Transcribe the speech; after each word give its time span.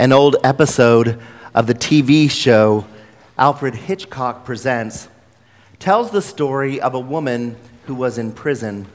An 0.00 0.12
old 0.12 0.36
episode 0.44 1.20
of 1.56 1.66
the 1.66 1.74
TV 1.74 2.30
show 2.30 2.86
Alfred 3.36 3.74
Hitchcock 3.74 4.44
Presents 4.44 5.08
tells 5.80 6.12
the 6.12 6.22
story 6.22 6.80
of 6.80 6.94
a 6.94 7.00
woman 7.00 7.56
who 7.86 7.96
was 7.96 8.16
in 8.16 8.30
prison. 8.30 8.86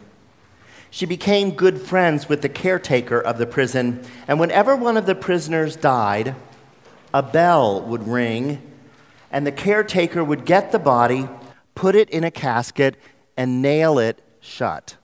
She 0.89 1.05
became 1.05 1.55
good 1.55 1.81
friends 1.81 2.29
with 2.29 2.41
the 2.41 2.47
caretaker 2.47 3.19
of 3.19 3.37
the 3.37 3.45
prison, 3.45 4.01
and 4.29 4.39
whenever 4.39 4.77
one 4.77 4.95
of 4.95 5.05
the 5.05 5.13
prisoners 5.13 5.75
died, 5.75 6.35
a 7.13 7.21
bell 7.21 7.81
would 7.81 8.07
ring, 8.07 8.61
and 9.29 9.45
the 9.45 9.51
caretaker 9.51 10.23
would 10.23 10.45
get 10.45 10.71
the 10.71 10.79
body, 10.79 11.27
put 11.75 11.95
it 11.95 12.09
in 12.11 12.23
a 12.23 12.31
casket, 12.31 12.95
and 13.35 13.61
nail 13.61 13.99
it 13.99 14.23
shut. 14.39 14.95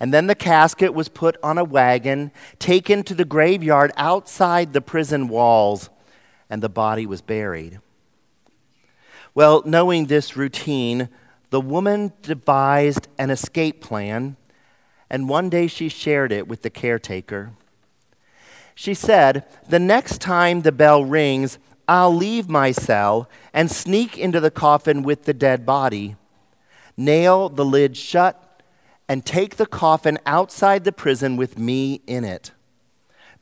And 0.00 0.14
then 0.14 0.26
the 0.26 0.34
casket 0.34 0.94
was 0.94 1.10
put 1.10 1.36
on 1.42 1.58
a 1.58 1.64
wagon, 1.64 2.32
taken 2.58 3.02
to 3.04 3.14
the 3.14 3.26
graveyard 3.26 3.92
outside 3.98 4.72
the 4.72 4.80
prison 4.80 5.28
walls, 5.28 5.90
and 6.48 6.62
the 6.62 6.70
body 6.70 7.04
was 7.04 7.20
buried. 7.20 7.80
Well, 9.34 9.62
knowing 9.66 10.06
this 10.06 10.36
routine, 10.36 11.10
the 11.50 11.60
woman 11.60 12.14
devised 12.22 13.08
an 13.18 13.30
escape 13.30 13.82
plan, 13.82 14.36
and 15.10 15.28
one 15.28 15.50
day 15.50 15.66
she 15.66 15.90
shared 15.90 16.32
it 16.32 16.48
with 16.48 16.62
the 16.62 16.70
caretaker. 16.70 17.52
She 18.74 18.94
said, 18.94 19.44
The 19.68 19.78
next 19.78 20.20
time 20.22 20.62
the 20.62 20.72
bell 20.72 21.04
rings, 21.04 21.58
I'll 21.86 22.14
leave 22.14 22.48
my 22.48 22.72
cell 22.72 23.28
and 23.52 23.70
sneak 23.70 24.16
into 24.16 24.40
the 24.40 24.50
coffin 24.50 25.02
with 25.02 25.24
the 25.24 25.34
dead 25.34 25.66
body, 25.66 26.16
nail 26.96 27.48
the 27.48 27.64
lid 27.64 27.96
shut 27.96 28.49
and 29.10 29.26
take 29.26 29.56
the 29.56 29.66
coffin 29.66 30.16
outside 30.24 30.84
the 30.84 30.92
prison 30.92 31.36
with 31.36 31.58
me 31.58 32.00
in 32.06 32.22
it. 32.22 32.52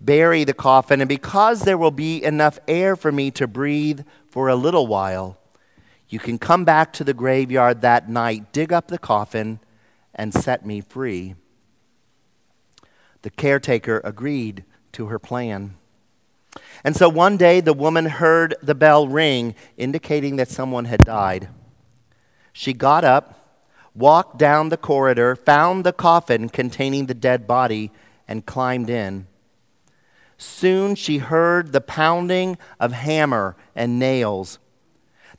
Bury 0.01 0.43
the 0.43 0.55
coffin, 0.55 1.03
and 1.03 1.09
because 1.11 1.61
there 1.61 1.77
will 1.77 1.91
be 1.91 2.25
enough 2.25 2.59
air 2.67 2.97
for 2.97 3.13
me 3.13 3.31
to 3.33 3.47
breathe 3.47 4.01
for 4.31 4.49
a 4.49 4.57
little 4.57 4.87
while, 4.87 5.37
you 6.09 6.19
can 6.19 6.39
come 6.39 6.65
back 6.65 6.91
to 6.95 7.05
the 7.05 7.13
graveyard 7.13 7.83
that 7.83 8.09
night, 8.09 8.51
dig 8.51 8.73
up 8.73 8.89
the 8.89 8.97
coffin, 8.97 9.61
and 10.15 10.33
set 10.33 10.65
me 10.65 10.81
free. 10.81 11.35
The 13.21 13.29
caretaker 13.29 14.01
agreed 14.05 14.65
to 14.93 15.09
her 15.09 15.19
plan. 15.19 15.75
And 16.83 16.97
so 16.97 17.11
one 17.11 17.37
day 17.37 17.61
the 17.61 17.75
woman 17.75 18.07
heard 18.07 18.55
the 18.63 18.75
bell 18.75 19.07
ring, 19.07 19.55
indicating 19.77 20.37
that 20.37 20.49
someone 20.49 20.87
had 20.87 21.05
died. 21.05 21.51
She 22.55 22.73
got 22.73 23.05
up 23.05 23.38
walked 23.99 24.39
down 24.39 24.69
the 24.69 24.77
corridor, 24.77 25.35
found 25.35 25.85
the 25.85 25.93
coffin 25.93 26.49
containing 26.49 27.07
the 27.07 27.15
dead 27.15 27.47
body, 27.47 27.91
and 28.27 28.47
climbed 28.47 28.89
in. 28.89 29.27
Soon 30.37 30.95
she 30.95 31.19
heard 31.19 31.73
the 31.73 31.81
pounding 31.81 32.57
of 32.79 32.93
hammer 32.93 33.57
and 33.75 33.99
nails. 33.99 34.59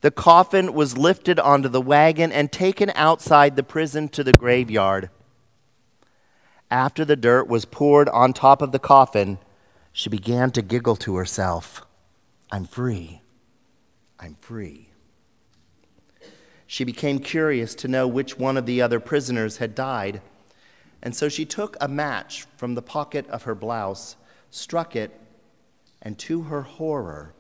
The 0.01 0.11
coffin 0.11 0.73
was 0.73 0.97
lifted 0.97 1.39
onto 1.39 1.69
the 1.69 1.81
wagon 1.81 2.31
and 2.31 2.51
taken 2.51 2.91
outside 2.95 3.55
the 3.55 3.63
prison 3.63 4.09
to 4.09 4.23
the 4.23 4.33
graveyard. 4.33 5.09
After 6.69 7.05
the 7.05 7.15
dirt 7.15 7.47
was 7.47 7.65
poured 7.65 8.09
on 8.09 8.33
top 8.33 8.61
of 8.61 8.71
the 8.71 8.79
coffin, 8.79 9.39
she 9.91 10.09
began 10.09 10.51
to 10.51 10.61
giggle 10.61 10.95
to 10.97 11.15
herself 11.15 11.85
I'm 12.51 12.65
free. 12.65 13.21
I'm 14.19 14.35
free 14.41 14.88
she 16.71 16.83
became 16.83 17.17
curious 17.17 17.73
to 17.73 17.87
know 17.87 18.07
which 18.07 18.37
one 18.37 18.55
of 18.55 18.67
the 18.67 18.79
other 18.79 18.99
prisoners 18.99 19.57
had 19.57 19.73
died. 19.73 20.21
And 21.01 21.15
so 21.15 21.27
she 21.27 21.43
took 21.43 21.75
a 21.81 21.87
match 21.87 22.45
from 22.57 22.75
the 22.75 22.81
pocket 22.83 23.27
of 23.27 23.41
her 23.43 23.55
blouse, 23.55 24.15
struck 24.51 24.95
it, 24.95 25.19
and 25.99 26.15
to 26.19 26.43
her 26.43 26.61
horror, 26.61 27.33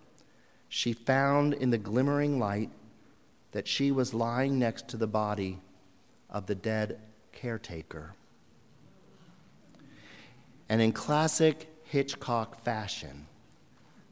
she 0.67 0.93
found 0.93 1.53
in 1.53 1.69
the 1.69 1.77
glimmering 1.77 2.39
light 2.39 2.71
that 3.51 3.67
she 3.67 3.91
was 3.91 4.15
lying 4.15 4.57
next 4.57 4.87
to 4.87 4.97
the 4.97 5.05
body 5.05 5.59
of 6.27 6.47
the 6.47 6.55
dead 6.55 6.99
caretaker. 7.31 8.15
And 10.67 10.81
in 10.81 10.91
classic 10.91 11.69
Hitchcock 11.83 12.63
fashion, 12.63 13.27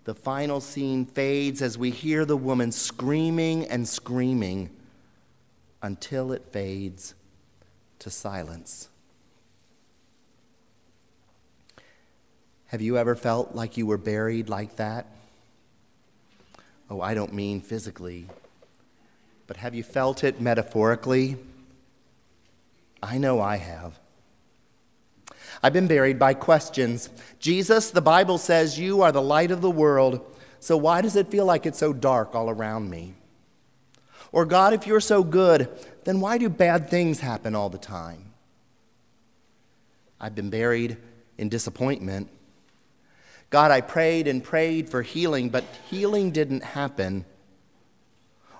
the 0.04 0.14
final 0.14 0.62
scene 0.62 1.08
fades 1.08 1.64
as 1.64 1.76
we 1.76 1.90
hear 1.90 2.24
the 2.24 2.38
woman 2.38 2.72
screaming 2.72 3.66
and 3.66 3.88
screaming 3.88 4.70
until 5.82 6.32
it 6.32 6.46
fades 6.52 7.14
to 8.00 8.10
silence. 8.10 8.90
Have 12.68 12.82
you 12.82 12.98
ever 12.98 13.16
felt 13.16 13.56
like 13.56 13.78
you 13.78 13.86
were 13.86 13.98
buried 13.98 14.50
like 14.50 14.76
that? 14.76 15.06
Oh, 16.90 17.02
I 17.02 17.14
don't 17.14 17.34
mean 17.34 17.62
physically, 17.62 18.28
but 19.46 19.58
have 19.58 19.74
you 19.74 19.84
felt 19.84 20.24
it 20.24 20.42
metaphorically? 20.42 21.38
I 23.02 23.18
know 23.18 23.40
I 23.40 23.58
have. 23.58 24.00
I've 25.64 25.74
been 25.74 25.88
buried 25.88 26.20
by 26.20 26.34
questions. 26.34 27.10
Jesus, 27.40 27.90
the 27.90 28.02
Bible 28.02 28.38
says 28.38 28.80
you 28.80 29.02
are 29.02 29.12
the 29.12 29.22
light 29.22 29.52
of 29.52 29.62
the 29.62 29.72
world, 29.72 30.22
so 30.60 30.78
why 30.78 31.02
does 31.02 31.16
it 31.16 31.28
feel 31.28 31.46
like 31.46 31.66
it's 31.66 31.80
so 31.80 31.94
dark 31.94 32.36
all 32.36 32.50
around 32.50 32.90
me? 32.90 33.14
Or, 34.38 34.46
God, 34.46 34.74
if 34.74 34.86
you're 34.86 35.00
so 35.00 35.24
good, 35.24 35.68
then 36.04 36.22
why 36.22 36.38
do 36.38 36.48
bad 36.48 36.92
things 36.92 37.22
happen 37.22 37.56
all 37.56 37.70
the 37.70 37.80
time? 37.80 38.34
I've 40.22 40.36
been 40.36 40.52
buried 40.52 40.98
in 41.40 41.50
disappointment. 41.50 42.30
God, 43.50 43.72
I 43.72 43.82
prayed 43.82 44.28
and 44.28 44.44
prayed 44.44 44.90
for 44.90 45.02
healing, 45.02 45.50
but 45.50 45.64
healing 45.90 46.30
didn't 46.30 46.64
happen. 46.64 47.26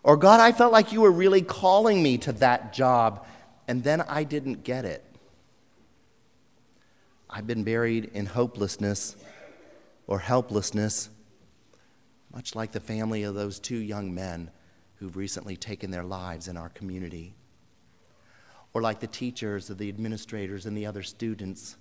Or, 0.02 0.18
God, 0.18 0.40
I 0.40 0.52
felt 0.52 0.74
like 0.74 0.94
you 0.94 1.02
were 1.02 1.12
really 1.12 1.44
calling 1.44 2.02
me 2.02 2.18
to 2.18 2.32
that 2.32 2.74
job, 2.74 3.28
and 3.68 3.84
then 3.84 4.02
I 4.02 4.24
didn't 4.24 4.64
get 4.64 4.84
it. 4.84 5.06
I've 7.30 7.46
been 7.46 7.64
buried 7.64 8.10
in 8.16 8.26
hopelessness 8.26 9.16
or 10.08 10.18
helplessness, 10.18 11.12
much 12.34 12.56
like 12.56 12.72
the 12.72 12.80
family 12.80 13.22
of 13.22 13.36
those 13.36 13.60
two 13.60 13.78
young 13.78 14.16
men 14.16 14.50
who've 15.00 15.16
recently 15.16 15.56
taken 15.56 15.92
their 15.92 16.04
lives 16.04 16.48
in 16.48 16.58
our 16.58 16.70
community. 16.70 17.36
Or 18.74 18.82
like 18.82 19.00
the 19.00 19.08
teachers 19.08 19.70
or 19.70 19.76
the 19.76 19.90
administrators 19.90 20.66
and 20.66 20.78
the 20.78 20.86
other 20.86 21.04
students. 21.04 21.78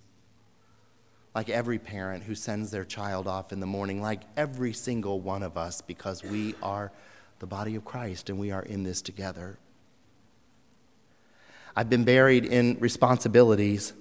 Like 1.34 1.48
every 1.48 1.78
parent 1.78 2.24
who 2.24 2.34
sends 2.34 2.70
their 2.70 2.84
child 2.84 3.26
off 3.26 3.52
in 3.52 3.60
the 3.60 3.66
morning, 3.66 4.00
like 4.00 4.22
every 4.36 4.72
single 4.72 5.20
one 5.20 5.42
of 5.42 5.58
us, 5.58 5.80
because 5.80 6.22
we 6.22 6.54
are 6.62 6.92
the 7.38 7.46
body 7.46 7.74
of 7.74 7.84
Christ 7.84 8.30
and 8.30 8.38
we 8.38 8.50
are 8.50 8.62
in 8.62 8.82
this 8.82 9.02
together. 9.02 9.58
I've 11.74 11.90
been 11.90 12.04
buried 12.04 12.46
in 12.46 12.78
responsibilities 12.80 13.92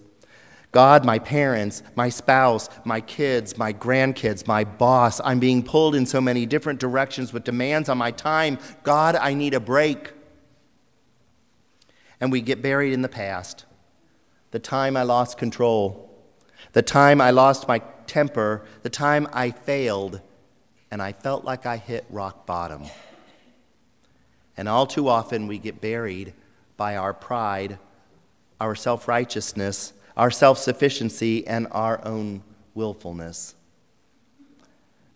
God, 0.75 1.06
my 1.06 1.19
parents, 1.19 1.84
my 1.96 2.09
spouse, 2.09 2.68
my 2.84 3.00
kids, 3.00 3.58
my 3.58 3.72
grandkids, 3.72 4.46
my 4.46 4.66
boss. 4.66 5.22
I'm 5.24 5.40
being 5.40 5.63
pulled 5.63 5.96
in 5.96 6.06
so 6.06 6.19
many 6.19 6.46
different 6.46 6.81
directions 6.81 7.31
with 7.31 7.46
demands 7.46 7.88
on 7.88 7.97
my 7.97 8.12
time. 8.12 8.59
God, 8.84 9.16
I 9.16 9.35
need 9.35 9.53
a 9.53 9.62
break. 9.62 10.12
And 12.19 12.30
we 12.30 12.41
get 12.41 12.62
buried 12.62 12.91
in 12.91 13.03
the 13.03 13.08
past. 13.08 13.64
The 14.52 14.59
time 14.59 14.97
I 14.97 15.03
lost 15.03 15.38
control, 15.38 16.14
the 16.74 16.81
time 16.81 17.22
I 17.22 17.31
lost 17.31 17.69
my 17.69 17.80
temper, 18.06 18.66
the 18.81 18.90
time 18.90 19.30
I 19.31 19.52
failed, 19.52 20.19
and 20.91 21.02
I 21.02 21.14
felt 21.14 21.46
like 21.46 21.66
I 21.66 21.78
hit 21.78 22.06
rock 22.09 22.46
bottom. 22.46 22.84
And 24.58 24.68
all 24.68 24.88
too 24.88 25.08
often 25.08 25.47
we 25.47 25.58
get 25.58 25.80
buried 25.80 26.34
by 26.75 26.97
our 26.97 27.14
pride, 27.14 27.80
our 28.59 28.75
self 28.75 29.08
righteousness, 29.08 29.94
our 30.18 30.31
self 30.31 30.58
sufficiency, 30.58 31.46
and 31.46 31.68
our 31.72 32.03
own 32.06 32.44
willfulness. 32.74 33.56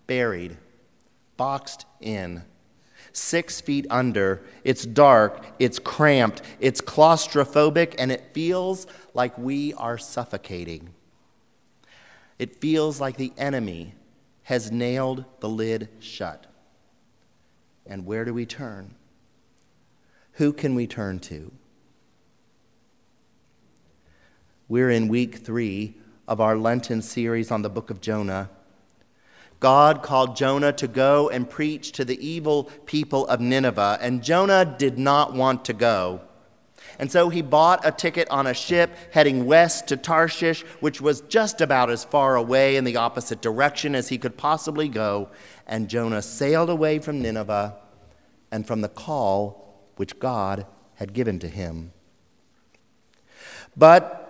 Buried, 0.07 0.57
boxed 1.37 1.85
in, 2.01 2.43
six 3.13 3.61
feet 3.61 3.85
under. 3.89 4.41
It's 4.63 4.85
dark, 4.85 5.45
it's 5.59 5.79
cramped, 5.79 6.41
it's 6.59 6.81
claustrophobic, 6.81 7.95
and 7.97 8.11
it 8.11 8.33
feels 8.33 8.87
like 9.13 9.37
we 9.37 9.73
are 9.75 9.97
suffocating. 9.97 10.93
It 12.37 12.55
feels 12.55 13.01
like 13.01 13.17
the 13.17 13.33
enemy 13.37 13.93
has 14.43 14.71
nailed 14.71 15.25
the 15.41 15.49
lid 15.49 15.89
shut. 15.99 16.47
And 17.85 18.05
where 18.05 18.25
do 18.25 18.33
we 18.33 18.45
turn? 18.45 18.95
Who 20.33 20.53
can 20.53 20.73
we 20.73 20.87
turn 20.87 21.19
to? 21.19 21.51
We're 24.69 24.91
in 24.91 25.07
week 25.07 25.37
three 25.37 25.95
of 26.27 26.39
our 26.39 26.55
Lenten 26.55 27.01
series 27.01 27.49
on 27.49 27.63
the 27.63 27.71
book 27.71 27.89
of 27.89 28.01
Jonah. 28.01 28.51
God 29.59 30.03
called 30.03 30.35
Jonah 30.35 30.71
to 30.73 30.87
go 30.87 31.27
and 31.27 31.49
preach 31.49 31.91
to 31.93 32.05
the 32.05 32.23
evil 32.23 32.65
people 32.85 33.25
of 33.25 33.41
Nineveh, 33.41 33.97
and 33.99 34.23
Jonah 34.23 34.63
did 34.77 34.99
not 34.99 35.33
want 35.33 35.65
to 35.65 35.73
go. 35.73 36.21
And 36.99 37.11
so 37.11 37.29
he 37.29 37.41
bought 37.41 37.83
a 37.83 37.91
ticket 37.91 38.29
on 38.29 38.45
a 38.45 38.53
ship 38.53 38.95
heading 39.11 39.47
west 39.47 39.87
to 39.87 39.97
Tarshish, 39.97 40.61
which 40.81 41.01
was 41.01 41.21
just 41.21 41.61
about 41.61 41.89
as 41.89 42.03
far 42.03 42.35
away 42.35 42.75
in 42.75 42.83
the 42.83 42.97
opposite 42.97 43.41
direction 43.41 43.95
as 43.95 44.09
he 44.09 44.19
could 44.19 44.37
possibly 44.37 44.87
go. 44.87 45.29
And 45.65 45.89
Jonah 45.89 46.21
sailed 46.21 46.69
away 46.69 46.99
from 46.99 47.23
Nineveh 47.23 47.75
and 48.51 48.67
from 48.67 48.81
the 48.81 48.87
call 48.87 49.81
which 49.95 50.19
God 50.19 50.67
had 50.93 51.13
given 51.13 51.39
to 51.39 51.47
him. 51.47 51.91
But 53.75 54.27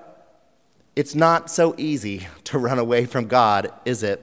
it's 0.99 1.15
not 1.15 1.49
so 1.49 1.73
easy 1.77 2.27
to 2.43 2.59
run 2.59 2.77
away 2.77 3.05
from 3.05 3.25
God, 3.25 3.71
is 3.85 4.03
it? 4.03 4.21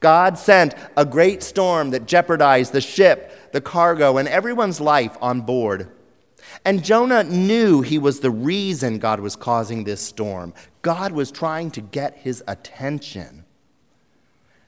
God 0.00 0.36
sent 0.36 0.74
a 0.96 1.06
great 1.06 1.40
storm 1.40 1.90
that 1.90 2.04
jeopardized 2.04 2.72
the 2.72 2.80
ship, 2.80 3.52
the 3.52 3.60
cargo, 3.60 4.16
and 4.16 4.26
everyone's 4.26 4.80
life 4.80 5.16
on 5.22 5.42
board. 5.42 5.88
And 6.64 6.82
Jonah 6.82 7.22
knew 7.22 7.80
he 7.82 7.96
was 7.96 8.18
the 8.18 8.30
reason 8.32 8.98
God 8.98 9.20
was 9.20 9.36
causing 9.36 9.84
this 9.84 10.00
storm. 10.00 10.52
God 10.82 11.12
was 11.12 11.30
trying 11.30 11.70
to 11.70 11.80
get 11.80 12.16
his 12.16 12.42
attention. 12.48 13.44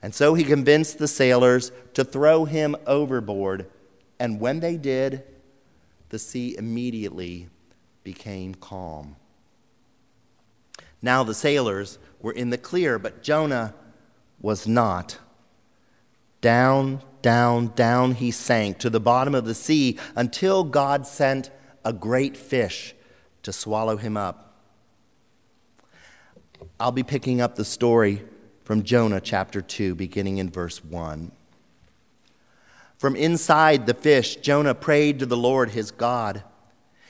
And 0.04 0.14
so 0.14 0.34
he 0.34 0.44
convinced 0.44 0.98
the 0.98 1.08
sailors 1.08 1.72
to 1.94 2.04
throw 2.04 2.44
him 2.44 2.76
overboard. 2.86 3.66
And 4.20 4.38
when 4.38 4.60
they 4.60 4.76
did, 4.76 5.24
the 6.10 6.20
sea 6.20 6.54
immediately 6.56 7.48
became 8.04 8.54
calm. 8.54 9.16
Now 11.02 11.22
the 11.24 11.34
sailors 11.34 11.98
were 12.20 12.32
in 12.32 12.50
the 12.50 12.58
clear, 12.58 12.98
but 12.98 13.22
Jonah 13.22 13.74
was 14.40 14.66
not. 14.66 15.18
Down, 16.40 17.02
down, 17.22 17.72
down 17.74 18.14
he 18.14 18.30
sank 18.30 18.78
to 18.78 18.90
the 18.90 19.00
bottom 19.00 19.34
of 19.34 19.44
the 19.44 19.54
sea 19.54 19.98
until 20.16 20.64
God 20.64 21.06
sent 21.06 21.50
a 21.84 21.92
great 21.92 22.36
fish 22.36 22.94
to 23.42 23.52
swallow 23.52 23.96
him 23.96 24.16
up. 24.16 24.54
I'll 26.78 26.92
be 26.92 27.02
picking 27.02 27.40
up 27.40 27.56
the 27.56 27.64
story 27.64 28.22
from 28.64 28.82
Jonah 28.84 29.20
chapter 29.20 29.60
2, 29.60 29.94
beginning 29.94 30.38
in 30.38 30.50
verse 30.50 30.84
1. 30.84 31.32
From 32.98 33.16
inside 33.16 33.86
the 33.86 33.94
fish, 33.94 34.36
Jonah 34.36 34.74
prayed 34.74 35.18
to 35.18 35.26
the 35.26 35.36
Lord 35.36 35.70
his 35.70 35.90
God. 35.90 36.44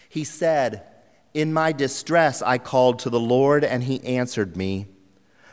He 0.09 0.23
said, 0.23 0.85
In 1.33 1.53
my 1.53 1.73
distress 1.73 2.43
I 2.43 2.59
called 2.59 2.99
to 3.01 3.11
the 3.11 3.21
Lord, 3.21 3.65
and 3.65 3.85
he 3.85 4.05
answered 4.05 4.57
me. 4.57 4.87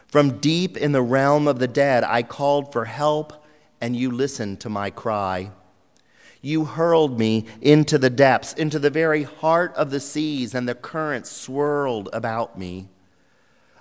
From 0.08 0.40
deep 0.40 0.78
in 0.78 0.92
the 0.92 1.02
realm 1.02 1.48
of 1.48 1.60
the 1.60 1.68
dead 1.68 2.04
I 2.04 2.24
called 2.24 2.72
for 2.72 2.86
help, 2.86 3.46
and 3.80 3.96
you 3.96 4.10
listened 4.10 4.60
to 4.62 4.70
my 4.70 4.90
cry. 4.90 5.52
You 6.42 6.66
hurled 6.66 7.20
me 7.20 7.46
into 7.62 7.98
the 7.98 8.10
depths, 8.10 8.54
into 8.54 8.80
the 8.80 8.90
very 8.90 9.24
heart 9.24 9.74
of 9.76 9.92
the 9.92 10.00
seas, 10.00 10.56
and 10.56 10.68
the 10.68 10.76
currents 10.76 11.32
swirled 11.32 12.10
about 12.14 12.58
me. 12.58 12.90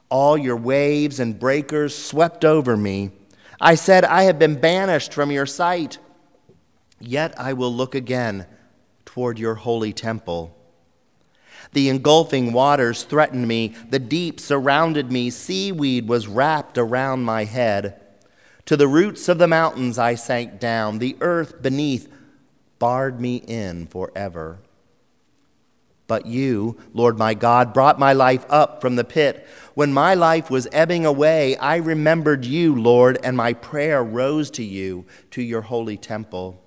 All 0.08 0.36
your 0.36 0.56
waves 0.56 1.20
and 1.20 1.38
breakers 1.38 1.96
swept 1.96 2.44
over 2.44 2.76
me. 2.76 3.10
I 3.60 3.74
said, 3.74 4.04
I 4.04 4.24
have 4.24 4.38
been 4.38 4.60
banished 4.60 5.14
from 5.14 5.30
your 5.30 5.46
sight. 5.46 5.98
Yet 6.98 7.38
I 7.38 7.52
will 7.52 7.72
look 7.72 7.94
again 7.94 8.46
toward 9.04 9.38
your 9.38 9.54
holy 9.54 9.92
temple. 9.92 10.55
The 11.76 11.90
engulfing 11.90 12.54
waters 12.54 13.02
threatened 13.02 13.46
me, 13.46 13.74
the 13.90 13.98
deep 13.98 14.40
surrounded 14.40 15.12
me, 15.12 15.28
seaweed 15.28 16.08
was 16.08 16.26
wrapped 16.26 16.78
around 16.78 17.24
my 17.24 17.44
head. 17.44 18.00
To 18.64 18.78
the 18.78 18.88
roots 18.88 19.28
of 19.28 19.36
the 19.36 19.46
mountains 19.46 19.98
I 19.98 20.14
sank 20.14 20.58
down, 20.58 21.00
the 21.00 21.18
earth 21.20 21.60
beneath 21.60 22.08
barred 22.78 23.20
me 23.20 23.42
in 23.46 23.88
forever. 23.88 24.60
But 26.06 26.24
you, 26.24 26.78
Lord 26.94 27.18
my 27.18 27.34
God, 27.34 27.74
brought 27.74 27.98
my 27.98 28.14
life 28.14 28.46
up 28.48 28.80
from 28.80 28.96
the 28.96 29.04
pit. 29.04 29.46
When 29.74 29.92
my 29.92 30.14
life 30.14 30.48
was 30.48 30.66
ebbing 30.72 31.04
away, 31.04 31.58
I 31.58 31.76
remembered 31.76 32.46
you, 32.46 32.74
Lord, 32.74 33.18
and 33.22 33.36
my 33.36 33.52
prayer 33.52 34.02
rose 34.02 34.50
to 34.52 34.64
you, 34.64 35.04
to 35.32 35.42
your 35.42 35.60
holy 35.60 35.98
temple. 35.98 36.65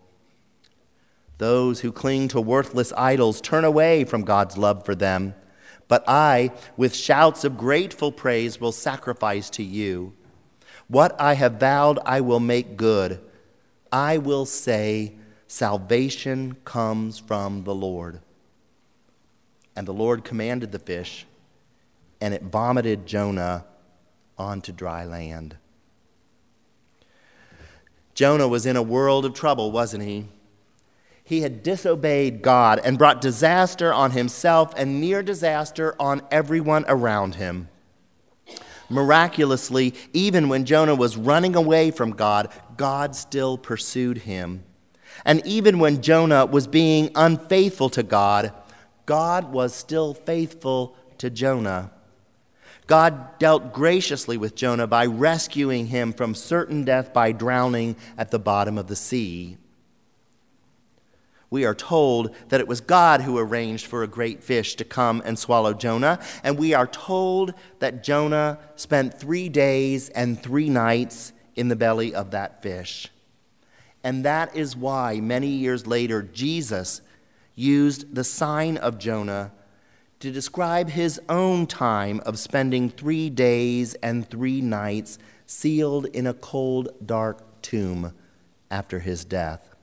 Those 1.39 1.79
who 1.79 1.93
cling 1.93 2.27
to 2.29 2.41
worthless 2.41 2.91
idols 2.97 3.39
turn 3.39 3.63
away 3.63 4.03
from 4.03 4.25
God's 4.25 4.57
love 4.57 4.85
for 4.85 4.93
them. 4.93 5.33
But 5.87 6.03
I, 6.05 6.51
with 6.75 6.93
shouts 6.93 7.45
of 7.45 7.57
grateful 7.57 8.11
praise, 8.11 8.59
will 8.59 8.73
sacrifice 8.73 9.49
to 9.51 9.63
you. 9.63 10.13
What 10.89 11.19
I 11.19 11.35
have 11.35 11.53
vowed, 11.53 11.97
I 12.05 12.19
will 12.19 12.41
make 12.41 12.75
good. 12.75 13.21
I 13.91 14.17
will 14.17 14.45
say, 14.45 15.15
Salvation 15.47 16.57
comes 16.65 17.19
from 17.19 17.63
the 17.63 17.73
Lord. 17.73 18.19
And 19.77 19.87
the 19.87 19.93
Lord 19.93 20.25
commanded 20.25 20.73
the 20.73 20.77
fish, 20.77 21.25
and 22.19 22.33
it 22.33 22.43
vomited 22.43 23.07
Jonah 23.07 23.65
onto 24.37 24.73
dry 24.73 25.05
land. 25.05 25.55
Jonah 28.13 28.47
was 28.49 28.65
in 28.65 28.75
a 28.75 28.83
world 28.83 29.23
of 29.23 29.33
trouble, 29.33 29.71
wasn't 29.71 30.03
he? 30.03 30.27
He 31.29 31.41
had 31.41 31.61
disobeyed 31.61 32.41
God 32.41 32.81
and 32.83 32.97
brought 32.97 33.21
disaster 33.21 33.93
on 33.93 34.09
himself 34.09 34.73
and 34.75 34.99
near 34.99 35.21
disaster 35.21 35.95
on 35.99 36.23
everyone 36.31 36.85
around 36.87 37.35
him. 37.35 37.69
Miraculously, 38.89 39.93
even 40.11 40.49
when 40.49 40.65
Jonah 40.65 40.95
was 40.95 41.17
running 41.17 41.55
away 41.55 41.91
from 41.91 42.13
God, 42.13 42.51
God 42.77 43.15
still 43.15 43.59
pursued 43.59 44.17
him. 44.17 44.63
And 45.23 45.45
even 45.45 45.77
when 45.77 46.01
Jonah 46.01 46.47
was 46.47 46.65
being 46.65 47.11
unfaithful 47.13 47.89
to 47.89 48.01
God, 48.01 48.51
God 49.05 49.53
was 49.53 49.75
still 49.75 50.15
faithful 50.15 50.97
to 51.19 51.29
Jonah. 51.29 51.91
God 52.87 53.37
dealt 53.37 53.71
graciously 53.71 54.37
with 54.37 54.55
Jonah 54.55 54.87
by 54.87 55.05
rescuing 55.05 55.85
him 55.85 56.11
from 56.11 56.33
certain 56.33 56.85
death 56.85 57.13
by 57.13 57.33
drowning 57.33 57.97
at 58.17 58.31
the 58.31 58.39
bottom 58.39 58.79
of 58.79 58.87
the 58.87 58.95
sea. 58.95 59.59
We 61.49 61.65
are 61.65 61.73
told 61.73 62.35
that 62.49 62.59
it 62.59 62.67
was 62.67 62.79
God 62.79 63.21
who 63.21 63.37
arranged 63.37 63.87
for 63.87 64.03
a 64.03 64.07
great 64.07 64.43
fish 64.43 64.75
to 64.75 64.83
come 64.83 65.21
and 65.25 65.37
swallow 65.37 65.73
Jonah, 65.73 66.19
and 66.43 66.57
we 66.57 66.73
are 66.73 66.87
told 66.87 67.53
that 67.79 68.03
Jonah 68.03 68.59
spent 68.75 69.19
three 69.19 69.49
days 69.49 70.09
and 70.09 70.41
three 70.41 70.69
nights 70.69 71.33
in 71.55 71.67
the 71.67 71.75
belly 71.75 72.13
of 72.13 72.31
that 72.31 72.61
fish. 72.61 73.09
And 74.03 74.23
that 74.25 74.55
is 74.55 74.75
why 74.75 75.19
many 75.19 75.47
years 75.47 75.87
later, 75.87 76.21
Jesus 76.21 77.01
used 77.55 78.15
the 78.15 78.23
sign 78.23 78.77
of 78.77 78.97
Jonah 78.97 79.51
to 80.19 80.31
describe 80.31 80.89
his 80.89 81.19
own 81.29 81.65
time 81.65 82.21
of 82.25 82.37
spending 82.37 82.89
three 82.89 83.29
days 83.29 83.95
and 83.95 84.29
three 84.29 84.61
nights 84.61 85.17
sealed 85.45 86.05
in 86.07 86.27
a 86.27 86.33
cold, 86.33 86.89
dark 87.05 87.61
tomb 87.61 88.13
after 88.69 88.99
his 88.99 89.25
death. 89.25 89.75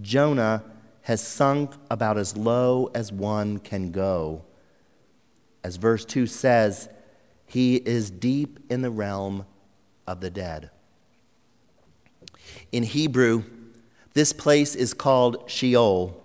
Jonah 0.00 0.64
has 1.02 1.20
sunk 1.20 1.72
about 1.90 2.16
as 2.16 2.36
low 2.36 2.90
as 2.94 3.12
one 3.12 3.58
can 3.58 3.90
go. 3.90 4.44
As 5.64 5.76
verse 5.76 6.04
2 6.04 6.26
says, 6.26 6.88
he 7.46 7.76
is 7.76 8.10
deep 8.10 8.60
in 8.70 8.82
the 8.82 8.90
realm 8.90 9.46
of 10.06 10.20
the 10.20 10.30
dead. 10.30 10.70
In 12.70 12.82
Hebrew, 12.82 13.44
this 14.14 14.32
place 14.32 14.74
is 14.74 14.94
called 14.94 15.50
Sheol. 15.50 16.21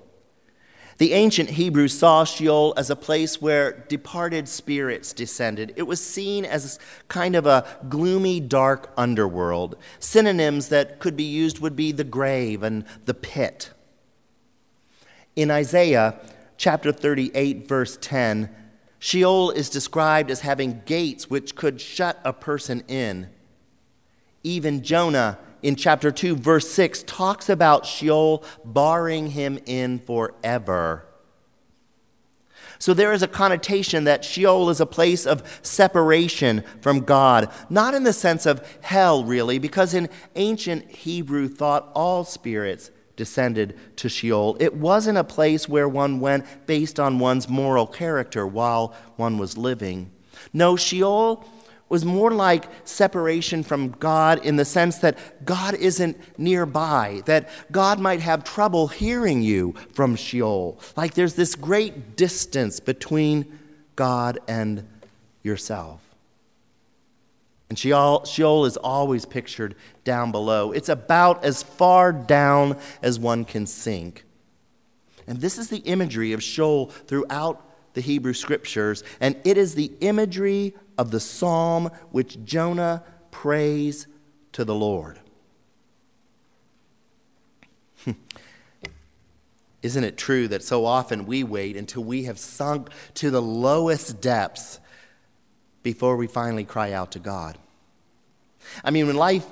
The 0.98 1.14
ancient 1.14 1.52
Hebrews 1.52 1.98
saw 1.98 2.24
Sheol 2.24 2.74
as 2.76 2.90
a 2.90 2.96
place 2.96 3.40
where 3.40 3.86
departed 3.88 4.50
spirits 4.50 5.14
descended. 5.14 5.74
It 5.76 5.84
was 5.84 6.04
seen 6.04 6.44
as 6.44 6.80
kind 7.08 7.36
of 7.36 7.46
a 7.46 7.66
gloomy, 7.88 8.40
dark 8.40 8.92
underworld. 8.98 9.76
Synonyms 10.00 10.70
that 10.70 11.00
could 11.00 11.16
be 11.16 11.24
used 11.24 11.60
would 11.60 11.76
be 11.76 11.92
the 11.92 12.04
grave 12.04 12.64
and 12.64 12.84
the 13.06 13.14
pit. 13.14 13.70
In 15.36 15.52
Isaiah 15.52 16.20
chapter 16.58 16.92
38, 16.92 17.68
verse 17.68 18.00
10, 18.02 18.50
Sheol 18.98 19.52
is 19.52 19.70
described 19.70 20.32
as 20.32 20.40
having 20.40 20.82
gates 20.86 21.30
which 21.30 21.56
could 21.56 21.80
shut 21.80 22.20
a 22.26 22.34
person 22.34 22.84
in. 22.88 23.30
Even 24.44 24.82
Jonah 24.82 25.38
in 25.62 25.76
chapter 25.76 26.12
2, 26.12 26.36
verse 26.36 26.70
6, 26.70 27.04
talks 27.04 27.50
about 27.50 27.86
Sheol 27.86 28.44
barring 28.64 29.28
him 29.32 29.60
in 29.66 30.00
forever. 30.00 31.06
So 32.80 32.94
there 32.94 33.14
is 33.14 33.24
a 33.24 33.28
connotation 33.28 34.04
that 34.04 34.24
Sheol 34.24 34.70
is 34.70 34.80
a 34.80 34.86
place 34.86 35.26
of 35.26 35.60
separation 35.62 36.64
from 36.82 37.02
God, 37.02 37.52
not 37.70 37.94
in 37.94 38.04
the 38.04 38.14
sense 38.14 38.46
of 38.46 38.66
hell, 38.82 39.24
really, 39.24 39.58
because 39.58 39.94
in 39.94 40.10
ancient 40.36 40.92
Hebrew 40.92 41.48
thought 41.48 41.92
all 41.96 42.24
spirits 42.24 42.92
descended 43.16 43.76
to 43.98 44.08
Sheol. 44.08 44.58
It 44.60 44.76
wasn't 44.76 45.18
a 45.18 45.24
place 45.24 45.68
where 45.68 45.90
one 45.90 46.20
went 46.20 46.46
based 46.68 47.00
on 47.00 47.20
one's 47.20 47.50
moral 47.50 47.88
character 47.88 48.46
while 48.46 48.94
one 49.16 49.40
was 49.40 49.58
living. 49.58 50.12
No, 50.54 50.76
Sheol 50.76 51.44
was 51.90 52.04
more 52.04 52.32
like 52.32 52.66
separation 52.84 53.64
from 53.64 53.90
God 53.92 54.46
in 54.46 54.58
the 54.58 54.66
sense 54.66 54.98
that 55.00 55.46
God 55.46 55.74
isn't 55.76 56.18
nearby, 56.38 57.22
that 57.26 57.50
God 57.72 58.00
might 58.00 58.20
have 58.20 58.44
trouble 58.44 58.88
hearing 58.88 59.42
you 59.42 59.74
from 59.94 60.16
Sheol. 60.16 60.80
Like 60.96 61.14
there's 61.14 61.36
this 61.36 61.56
great 61.56 62.16
distance 62.16 62.80
between 62.80 63.60
God 63.96 64.40
and 64.48 64.88
yourself. 65.44 66.02
And 67.70 67.78
Sheol, 67.78 68.26
Sheol 68.26 68.66
is 68.66 68.78
always 68.78 69.26
pictured 69.26 69.76
down 70.04 70.32
below. 70.32 70.72
It's 70.72 70.90
about 70.90 71.44
as 71.44 71.64
far 71.64 72.14
down 72.14 72.78
as 73.02 73.20
one 73.20 73.44
can 73.44 73.66
sink. 73.66 74.24
And 75.26 75.42
this 75.42 75.58
is 75.58 75.70
the 75.70 75.80
imagery 75.80 76.32
of 76.32 76.42
Sheol 76.42 76.88
throughout 76.88 77.64
the 77.94 78.02
Hebrew 78.02 78.34
scriptures, 78.34 79.04
and 79.20 79.36
it 79.44 79.58
is 79.58 79.74
the 79.74 79.92
imagery 80.02 80.76
of 80.98 81.12
the 81.12 81.20
psalm 81.20 81.90
which 82.12 82.44
Jonah 82.44 83.04
prays 83.32 84.08
to 84.54 84.66
the 84.66 84.76
Lord. 84.76 85.20
Hmm. 88.04 88.12
Isn't 89.84 90.04
it 90.04 90.18
true 90.18 90.48
that 90.48 90.64
so 90.64 90.86
often 90.86 91.26
we 91.26 91.44
wait 91.44 91.78
until 91.78 92.04
we 92.04 92.24
have 92.24 92.40
sunk 92.40 92.90
to 93.16 93.30
the 93.30 93.42
lowest 93.42 94.20
depths 94.22 94.80
before 95.84 96.18
we 96.18 96.28
finally 96.28 96.64
cry 96.64 96.92
out 96.92 97.12
to 97.12 97.20
God? 97.20 97.58
I 98.84 98.92
mean, 98.92 99.08
when 99.08 99.16
life 99.16 99.46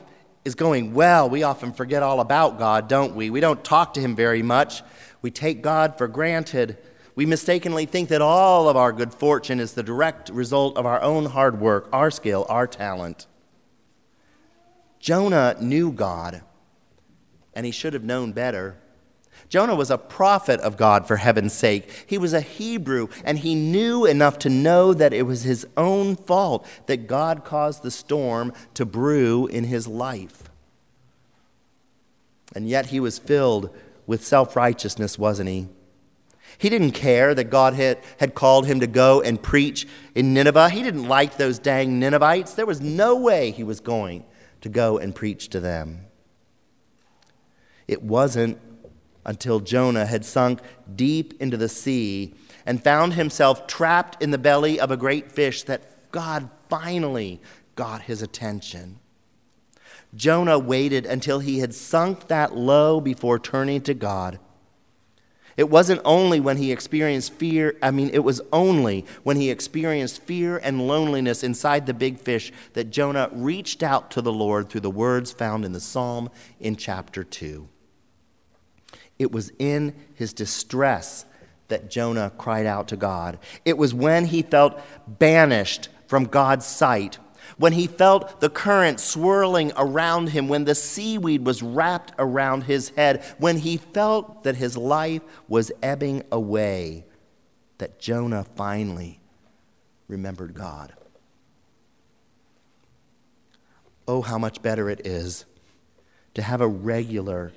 is 0.44 0.56
going 0.56 0.94
well, 0.94 1.30
we 1.30 1.44
often 1.44 1.74
forget 1.74 2.04
all 2.04 2.20
about 2.20 2.60
God, 2.60 2.88
don't 2.88 3.16
we? 3.16 3.30
We 3.30 3.40
don't 3.40 3.64
talk 3.64 3.94
to 3.96 4.02
Him 4.02 4.16
very 4.16 4.44
much. 4.44 4.84
We 5.22 5.32
take 5.32 5.62
God 5.62 5.98
for 5.98 6.08
granted. 6.08 6.78
We 7.16 7.26
mistakenly 7.26 7.86
think 7.86 8.10
that 8.10 8.22
all 8.22 8.68
of 8.68 8.76
our 8.76 8.92
good 8.92 9.14
fortune 9.14 9.60
is 9.60 9.74
the 9.74 9.84
direct 9.84 10.30
result 10.30 10.78
of 10.78 10.86
our 10.86 11.02
own 11.02 11.26
hard 11.26 11.62
work, 11.62 11.88
our 11.94 12.12
skill, 12.12 12.46
our 12.50 12.68
talent. 12.68 13.26
Jonah 15.00 15.56
knew 15.62 15.92
God, 15.92 16.42
and 17.54 17.66
he 17.66 17.72
should 17.72 17.94
have 17.94 18.04
known 18.04 18.34
better. 18.34 18.76
Jonah 19.48 19.76
was 19.76 19.92
a 19.92 19.98
prophet 19.98 20.60
of 20.62 20.76
God 20.76 21.08
for 21.08 21.18
heaven's 21.18 21.54
sake. 21.54 22.06
He 22.06 22.18
was 22.18 22.34
a 22.34 22.42
Hebrew, 22.42 23.08
and 23.24 23.40
he 23.40 23.56
knew 23.56 24.06
enough 24.06 24.40
to 24.40 24.50
know 24.50 24.94
that 24.94 25.14
it 25.14 25.24
was 25.24 25.44
his 25.44 25.66
own 25.78 26.16
fault 26.16 26.68
that 26.88 27.08
God 27.08 27.46
caused 27.46 27.84
the 27.84 27.92
storm 27.92 28.52
to 28.74 28.86
brew 28.86 29.48
in 29.48 29.66
his 29.66 29.88
life. 29.88 30.50
And 32.54 32.68
yet 32.68 32.88
he 32.88 33.00
was 33.00 33.20
filled 33.20 33.70
with 34.08 34.26
self 34.26 34.56
righteousness, 34.56 35.18
wasn't 35.18 35.50
he? 35.50 35.68
He 36.58 36.70
didn't 36.70 36.92
care 36.92 37.36
that 37.36 37.46
God 37.46 37.74
had, 37.74 38.00
had 38.20 38.36
called 38.36 38.66
him 38.66 38.80
to 38.80 38.88
go 38.88 39.22
and 39.22 39.42
preach 39.42 39.88
in 40.14 40.34
Nineveh. 40.34 40.70
He 40.70 40.84
didn't 40.84 41.08
like 41.08 41.38
those 41.38 41.60
dang 41.60 42.00
Ninevites. 42.00 42.54
There 42.54 42.66
was 42.66 42.82
no 42.82 43.16
way 43.16 43.52
he 43.52 43.64
was 43.64 43.80
going 43.80 44.26
to 44.62 44.70
go 44.70 44.98
and 44.98 45.14
preach 45.14 45.50
to 45.50 45.60
them. 45.60 46.06
It 47.88 48.02
wasn't 48.02 48.60
until 49.26 49.60
Jonah 49.60 50.06
had 50.06 50.24
sunk 50.24 50.60
deep 50.96 51.40
into 51.42 51.58
the 51.58 51.70
sea 51.70 52.34
and 52.66 52.84
found 52.84 53.14
himself 53.14 53.68
trapped 53.68 54.22
in 54.22 54.32
the 54.32 54.38
belly 54.38 54.80
of 54.80 54.92
a 54.92 54.98
great 54.98 55.32
fish 55.32 55.64
that 55.64 56.12
God 56.12 56.50
finally 56.70 57.42
got 57.76 58.04
his 58.04 58.22
attention. 58.22 59.00
Jonah 60.16 60.58
waited 60.58 61.06
until 61.06 61.40
he 61.40 61.60
had 61.60 61.74
sunk 61.74 62.28
that 62.28 62.56
low 62.56 63.02
before 63.02 63.38
turning 63.38 63.82
to 63.82 63.94
God. 63.94 64.40
It 65.58 65.70
wasn't 65.70 66.02
only 66.04 66.40
when 66.40 66.58
he 66.58 66.72
experienced 66.72 67.34
fear, 67.34 67.76
I 67.82 67.92
mean, 67.92 68.10
it 68.14 68.24
was 68.24 68.42
only 68.52 69.06
when 69.24 69.38
he 69.38 69.50
experienced 69.50 70.22
fear 70.24 70.58
and 70.58 70.88
loneliness 70.88 71.44
inside 71.44 71.86
the 71.86 71.94
big 71.94 72.20
fish 72.20 72.52
that 72.74 72.90
Jonah 72.90 73.30
reached 73.32 73.82
out 73.82 74.12
to 74.12 74.22
the 74.22 74.34
Lord 74.34 74.70
through 74.70 74.82
the 74.82 74.90
words 74.90 75.32
found 75.32 75.64
in 75.64 75.72
the 75.72 75.80
psalm 75.80 76.30
in 76.60 76.76
chapter 76.76 77.24
2. 77.24 77.70
It 79.18 79.32
was 79.32 79.54
in 79.58 79.96
his 80.14 80.34
distress 80.34 81.26
that 81.70 81.90
Jonah 81.90 82.34
cried 82.38 82.66
out 82.66 82.90
to 82.90 82.98
God. 82.98 83.40
It 83.64 83.78
was 83.78 83.94
when 83.94 84.26
he 84.26 84.42
felt 84.42 84.80
banished 85.08 85.88
from 86.08 86.26
God's 86.26 86.66
sight 86.66 87.18
when 87.58 87.74
he 87.74 87.88
felt 87.88 88.42
the 88.42 88.50
current 88.50 89.00
swirling 89.00 89.72
around 89.78 90.30
him, 90.30 90.48
when 90.48 90.66
the 90.66 90.76
seaweed 90.76 91.46
was 91.46 91.64
wrapped 91.64 92.14
around 92.18 92.64
his 92.64 92.90
head, 92.90 93.24
when 93.38 93.58
he 93.58 93.78
felt 93.78 94.44
that 94.44 94.56
his 94.56 94.76
life 94.78 95.22
was 95.48 95.72
ebbing 95.82 96.24
away, 96.32 97.06
that 97.78 98.00
Jonah 98.00 98.44
finally 98.56 99.20
remembered 100.08 100.54
God. 100.54 100.94
Oh, 104.08 104.22
how 104.22 104.38
much 104.38 104.62
better 104.62 104.90
it 104.90 105.06
is 105.06 105.46
to 106.36 106.42
have 106.42 106.62
a 106.62 106.68
regular, 106.68 107.52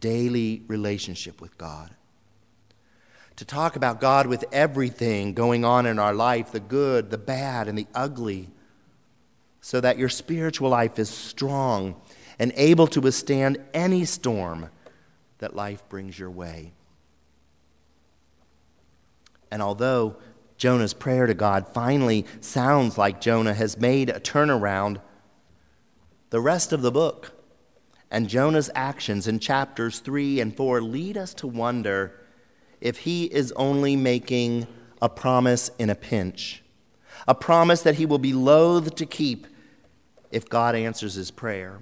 daily 0.00 0.62
relationship 0.68 1.40
with 1.40 1.58
God. 1.58 1.90
To 3.36 3.44
talk 3.44 3.76
about 3.76 4.00
God 4.00 4.26
with 4.26 4.44
everything 4.52 5.34
going 5.34 5.64
on 5.64 5.86
in 5.86 5.98
our 5.98 6.14
life 6.14 6.52
the 6.52 6.60
good, 6.60 7.10
the 7.10 7.18
bad, 7.18 7.68
and 7.68 7.76
the 7.76 7.86
ugly 7.94 8.50
so 9.62 9.80
that 9.80 9.96
your 9.96 10.08
spiritual 10.10 10.68
life 10.68 10.98
is 10.98 11.08
strong 11.08 11.94
and 12.38 12.52
able 12.56 12.88
to 12.88 13.00
withstand 13.00 13.56
any 13.72 14.04
storm 14.04 14.68
that 15.38 15.54
life 15.54 15.88
brings 15.88 16.18
your 16.18 16.30
way. 16.30 16.72
And 19.52 19.62
although 19.62 20.16
Jonah's 20.56 20.92
prayer 20.92 21.26
to 21.26 21.34
God 21.34 21.68
finally 21.68 22.26
sounds 22.40 22.98
like 22.98 23.20
Jonah 23.20 23.54
has 23.54 23.78
made 23.78 24.10
a 24.10 24.18
turnaround, 24.18 25.00
the 26.30 26.40
rest 26.40 26.72
of 26.72 26.82
the 26.82 26.90
book 26.90 27.32
and 28.10 28.28
Jonah's 28.28 28.70
actions 28.74 29.28
in 29.28 29.38
chapters 29.38 30.00
3 30.00 30.40
and 30.40 30.56
4 30.56 30.82
lead 30.82 31.16
us 31.16 31.34
to 31.34 31.46
wonder 31.46 32.20
if 32.80 32.98
he 32.98 33.26
is 33.26 33.52
only 33.52 33.94
making 33.94 34.66
a 35.00 35.08
promise 35.08 35.70
in 35.78 35.88
a 35.88 35.94
pinch, 35.94 36.64
a 37.28 37.34
promise 37.34 37.82
that 37.82 37.94
he 37.94 38.06
will 38.06 38.18
be 38.18 38.32
loath 38.32 38.96
to 38.96 39.06
keep 39.06 39.46
if 40.32 40.48
God 40.48 40.74
answers 40.74 41.14
his 41.14 41.30
prayer. 41.30 41.78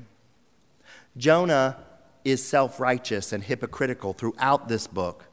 Jonah 1.16 1.78
is 2.24 2.46
self 2.46 2.78
righteous 2.78 3.32
and 3.32 3.42
hypocritical 3.44 4.12
throughout 4.12 4.68
this 4.68 4.86
book. 4.86 5.26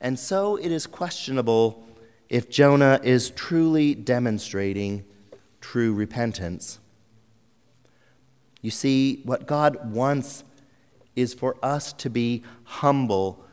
And 0.00 0.18
so 0.18 0.56
it 0.56 0.70
is 0.70 0.86
questionable 0.86 1.84
if 2.28 2.48
Jonah 2.48 3.00
is 3.02 3.30
truly 3.30 3.94
demonstrating 3.94 5.04
true 5.60 5.92
repentance. 5.92 6.78
You 8.60 8.70
see, 8.70 9.22
what 9.24 9.46
God 9.46 9.92
wants 9.92 10.44
is 11.16 11.34
for 11.34 11.56
us 11.62 11.92
to 11.94 12.10
be 12.10 12.42
humble, 12.64 13.44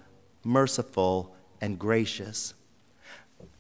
merciful, 0.43 1.35
and 1.61 1.79
gracious. 1.79 2.53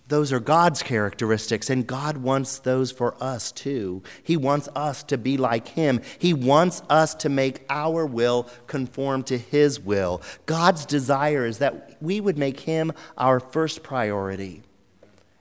Those 0.07 0.31
are 0.31 0.39
God's 0.39 0.83
characteristics, 0.83 1.69
and 1.69 1.87
God 1.87 2.17
wants 2.17 2.59
those 2.59 2.91
for 2.91 3.15
us 3.21 3.51
too. 3.51 4.03
He 4.21 4.37
wants 4.37 4.69
us 4.75 5.01
to 5.03 5.17
be 5.17 5.35
like 5.35 5.69
Him. 5.69 6.01
He 6.19 6.31
wants 6.31 6.83
us 6.89 7.15
to 7.15 7.29
make 7.29 7.65
our 7.69 8.05
will 8.05 8.47
conform 8.67 9.23
to 9.23 9.37
His 9.37 9.79
will. 9.79 10.21
God's 10.45 10.85
desire 10.85 11.45
is 11.45 11.57
that 11.57 11.97
we 12.01 12.21
would 12.21 12.37
make 12.37 12.61
Him 12.61 12.91
our 13.17 13.39
first 13.39 13.81
priority 13.81 14.61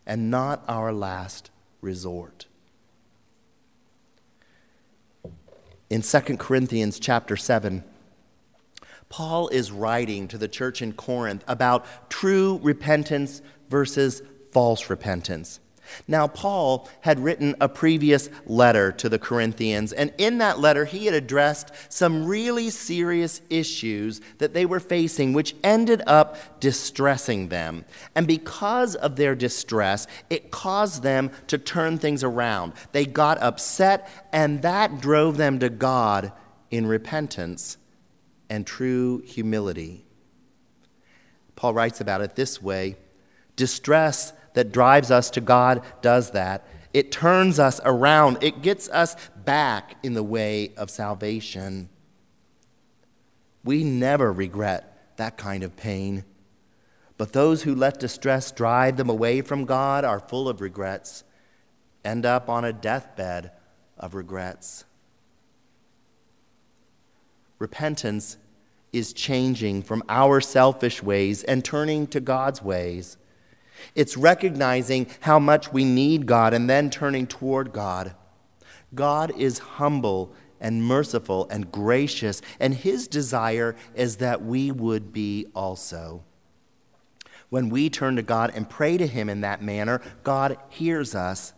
and 0.06 0.30
not 0.30 0.64
our 0.66 0.94
last 0.94 1.50
resort. 1.82 2.46
In 5.90 6.00
2 6.00 6.20
Corinthians 6.38 6.98
chapter 6.98 7.36
7, 7.36 7.84
Paul 9.10 9.48
is 9.48 9.70
writing 9.70 10.26
to 10.28 10.38
the 10.38 10.48
church 10.48 10.80
in 10.80 10.94
Corinth 10.94 11.44
about 11.46 11.84
true 12.08 12.58
repentance 12.62 13.42
versus 13.68 14.22
false 14.54 14.88
repentance. 14.88 15.60
Now, 16.08 16.26
Paul 16.26 16.88
had 17.02 17.20
written 17.20 17.54
a 17.60 17.68
previous 17.68 18.30
letter 18.46 18.90
to 18.92 19.08
the 19.08 19.18
Corinthians, 19.18 19.92
and 19.92 20.12
in 20.16 20.38
that 20.38 20.58
letter, 20.58 20.86
he 20.86 21.06
had 21.06 21.14
addressed 21.14 21.70
some 21.90 22.26
really 22.26 22.70
serious 22.70 23.42
issues 23.50 24.20
that 24.38 24.54
they 24.54 24.64
were 24.64 24.80
facing, 24.80 25.32
which 25.32 25.54
ended 25.62 26.02
up 26.06 26.58
distressing 26.58 27.48
them. 27.48 27.84
And 28.14 28.26
because 28.26 28.94
of 28.94 29.16
their 29.16 29.34
distress, 29.34 30.06
it 30.30 30.50
caused 30.50 31.02
them 31.02 31.30
to 31.48 31.58
turn 31.58 31.98
things 31.98 32.24
around. 32.24 32.72
They 32.92 33.04
got 33.04 33.38
upset, 33.42 34.08
and 34.32 34.62
that 34.62 35.00
drove 35.00 35.36
them 35.36 35.58
to 35.58 35.68
God 35.68 36.32
in 36.70 36.86
repentance 36.86 37.76
and 38.48 38.66
true 38.66 39.18
humility. 39.26 40.04
Paul 41.56 41.74
writes 41.74 42.00
about 42.00 42.20
it 42.20 42.36
this 42.36 42.60
way 42.60 42.96
Distress 43.56 44.32
that 44.54 44.72
drives 44.72 45.10
us 45.10 45.30
to 45.30 45.40
God 45.40 45.82
does 46.02 46.30
that. 46.30 46.66
It 46.92 47.12
turns 47.12 47.58
us 47.58 47.80
around, 47.84 48.38
it 48.40 48.62
gets 48.62 48.88
us 48.88 49.16
back 49.36 49.96
in 50.02 50.14
the 50.14 50.22
way 50.22 50.72
of 50.76 50.90
salvation. 50.90 51.88
We 53.62 53.84
never 53.84 54.32
regret 54.32 55.16
that 55.16 55.36
kind 55.36 55.62
of 55.62 55.76
pain. 55.76 56.24
But 57.16 57.32
those 57.32 57.62
who 57.62 57.74
let 57.74 58.00
distress 58.00 58.50
drive 58.50 58.96
them 58.96 59.08
away 59.08 59.40
from 59.40 59.64
God 59.64 60.04
are 60.04 60.20
full 60.20 60.48
of 60.48 60.60
regrets 60.60 61.24
end 62.04 62.26
up 62.26 62.48
on 62.48 62.64
a 62.64 62.72
deathbed 62.72 63.52
of 63.98 64.14
regrets. 64.14 64.84
Repentance 67.58 68.36
is 68.92 69.12
changing 69.12 69.82
from 69.82 70.02
our 70.08 70.40
selfish 70.40 71.02
ways 71.02 71.42
and 71.44 71.64
turning 71.64 72.06
to 72.08 72.20
God's 72.20 72.62
ways. 72.62 73.16
It's 73.94 74.16
recognizing 74.16 75.08
how 75.20 75.38
much 75.38 75.72
we 75.72 75.84
need 75.84 76.26
God 76.26 76.54
and 76.54 76.68
then 76.68 76.90
turning 76.90 77.26
toward 77.26 77.72
God. 77.72 78.14
God 78.94 79.32
is 79.36 79.58
humble 79.58 80.32
and 80.60 80.82
merciful 80.82 81.46
and 81.50 81.70
gracious, 81.70 82.40
and 82.58 82.74
his 82.74 83.08
desire 83.08 83.76
is 83.94 84.16
that 84.16 84.42
we 84.42 84.70
would 84.70 85.12
be 85.12 85.46
also. 85.54 86.22
When 87.50 87.68
we 87.68 87.90
turn 87.90 88.16
to 88.16 88.22
God 88.22 88.52
and 88.54 88.70
pray 88.70 88.96
to 88.96 89.06
him 89.06 89.28
in 89.28 89.42
that 89.42 89.62
manner, 89.62 90.00
God 90.22 90.56
hears 90.70 91.14
us 91.14 91.52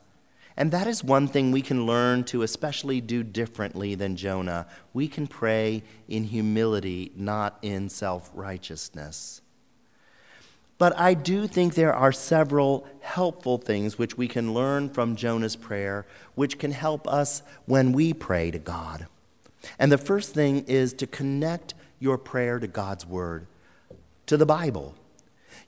and 0.57 0.71
that 0.71 0.87
is 0.87 1.05
one 1.05 1.29
thing 1.29 1.51
we 1.51 1.61
can 1.61 1.85
learn 1.85 2.25
to 2.25 2.43
especially 2.43 3.01
do 3.01 3.23
differently 3.23 3.95
than 3.95 4.17
Jonah. 4.17 4.67
We 4.95 5.07
can 5.07 5.27
pray 5.27 5.83
in 6.09 6.25
humility, 6.25 7.13
not 7.15 7.59
in 7.61 7.91
self 7.91 8.31
righteousness. 8.33 9.43
But 10.79 10.99
I 10.99 11.15
do 11.15 11.47
think 11.47 11.75
there 11.75 11.95
are 11.95 12.13
several 12.13 12.87
helpful 13.01 13.57
things 13.59 13.99
which 13.99 14.19
we 14.19 14.29
can 14.29 14.53
learn 14.53 14.91
from 14.91 15.17
Jonah's 15.17 15.57
prayer, 15.57 16.07
which 16.35 16.59
can 16.59 16.73
help 16.73 17.09
us 17.09 17.43
when 17.65 17.93
we 17.93 18.13
pray 18.13 18.51
to 18.51 18.59
God. 18.59 19.07
And 19.79 19.91
the 19.91 19.99
first 19.99 20.35
thing 20.35 20.65
is 20.67 20.93
to 20.95 21.07
connect 21.07 21.75
your 21.99 22.19
prayer 22.19 22.59
to 22.59 22.67
God's 22.67 23.07
Word, 23.07 23.47
to 24.27 24.37
the 24.37 24.47
Bible. 24.47 24.95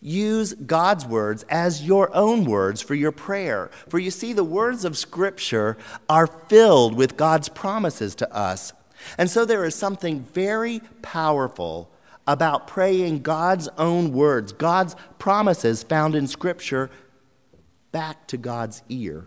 Use 0.01 0.53
God's 0.53 1.07
words 1.07 1.45
as 1.49 1.85
your 1.85 2.15
own 2.15 2.45
words 2.45 2.83
for 2.83 2.95
your 2.95 3.11
prayer. 3.11 3.71
For 3.89 3.99
you 3.99 4.11
see, 4.11 4.33
the 4.33 4.45
words 4.45 4.85
of 4.85 4.97
Scripture 4.97 5.77
are 6.09 6.27
filled 6.27 6.95
with 6.95 7.17
God's 7.17 7.49
promises 7.49 8.15
to 8.17 8.33
us. 8.33 8.73
And 9.17 9.31
so 9.31 9.45
there 9.45 9.65
is 9.65 9.75
something 9.75 10.21
very 10.21 10.81
powerful 11.03 11.91
about 12.29 12.69
praying 12.69 13.23
God's 13.23 13.69
own 13.79 14.13
words, 14.13 14.53
God's 14.53 14.95
promises 15.19 15.83
found 15.83 16.15
in 16.15 16.29
Scripture, 16.29 16.91
back 17.91 18.29
to 18.29 18.37
God's 18.37 18.83
ear. 18.91 19.25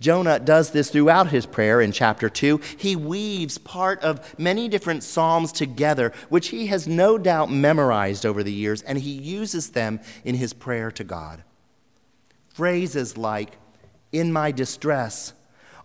Jonah 0.00 0.40
does 0.40 0.72
this 0.72 0.90
throughout 0.90 1.28
his 1.28 1.46
prayer 1.46 1.80
in 1.80 1.92
chapter 1.92 2.28
2. 2.28 2.60
He 2.76 2.96
weaves 2.96 3.56
part 3.56 4.02
of 4.02 4.38
many 4.38 4.68
different 4.68 5.04
psalms 5.04 5.52
together, 5.52 6.12
which 6.28 6.48
he 6.48 6.66
has 6.66 6.88
no 6.88 7.16
doubt 7.16 7.50
memorized 7.50 8.26
over 8.26 8.42
the 8.42 8.52
years, 8.52 8.82
and 8.82 8.98
he 8.98 9.12
uses 9.12 9.70
them 9.70 10.00
in 10.24 10.34
his 10.34 10.52
prayer 10.52 10.90
to 10.90 11.04
God. 11.04 11.44
Phrases 12.48 13.16
like, 13.16 13.56
in 14.10 14.32
my 14.32 14.50
distress, 14.50 15.32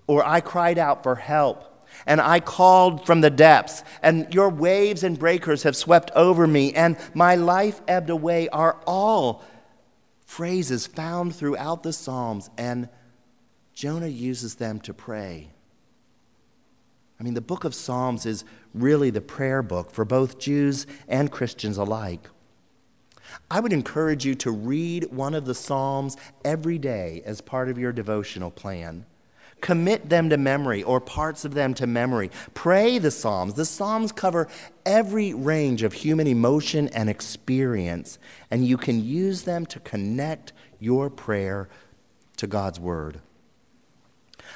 or 0.07 0.25
I 0.25 0.41
cried 0.41 0.79
out 0.79 1.03
for 1.03 1.15
help, 1.15 1.68
and 2.05 2.21
I 2.21 2.39
called 2.39 3.05
from 3.05 3.21
the 3.21 3.29
depths, 3.29 3.83
and 4.01 4.33
your 4.33 4.49
waves 4.49 5.03
and 5.03 5.17
breakers 5.17 5.63
have 5.63 5.75
swept 5.75 6.11
over 6.15 6.47
me, 6.47 6.73
and 6.73 6.97
my 7.13 7.35
life 7.35 7.81
ebbed 7.87 8.09
away, 8.09 8.49
are 8.49 8.77
all 8.85 9.43
phrases 10.25 10.85
found 10.85 11.35
throughout 11.35 11.81
the 11.81 11.91
Psalms 11.91 12.51
and 12.55 12.87
Jonah 13.73 14.07
uses 14.07 14.55
them 14.55 14.79
to 14.81 14.93
pray. 14.93 15.49
I 17.19 17.23
mean, 17.23 17.33
the 17.33 17.41
book 17.41 17.63
of 17.63 17.73
Psalms 17.73 18.25
is 18.25 18.43
really 18.73 19.09
the 19.09 19.21
prayer 19.21 19.63
book 19.63 19.89
for 19.89 20.05
both 20.05 20.37
Jews 20.37 20.85
and 21.07 21.31
Christians 21.31 21.77
alike. 21.77 22.29
I 23.49 23.59
would 23.59 23.73
encourage 23.73 24.23
you 24.23 24.35
to 24.35 24.51
read 24.51 25.11
one 25.11 25.33
of 25.33 25.45
the 25.45 25.55
Psalms 25.55 26.15
every 26.45 26.77
day 26.77 27.23
as 27.25 27.41
part 27.41 27.67
of 27.67 27.79
your 27.79 27.91
devotional 27.91 28.51
plan. 28.51 29.05
Commit 29.61 30.09
them 30.09 30.29
to 30.29 30.37
memory 30.37 30.83
or 30.83 30.99
parts 30.99 31.45
of 31.45 31.53
them 31.53 31.73
to 31.75 31.87
memory. 31.87 32.31
Pray 32.53 32.97
the 32.97 33.11
Psalms. 33.11 33.55
The 33.55 33.65
Psalms 33.65 34.11
cover 34.11 34.47
every 34.85 35.33
range 35.33 35.83
of 35.83 35.93
human 35.93 36.27
emotion 36.27 36.87
and 36.89 37.09
experience, 37.09 38.19
and 38.49 38.65
you 38.65 38.77
can 38.77 39.03
use 39.03 39.43
them 39.43 39.65
to 39.67 39.79
connect 39.79 40.53
your 40.79 41.09
prayer 41.09 41.69
to 42.37 42.47
God's 42.47 42.79
Word. 42.79 43.19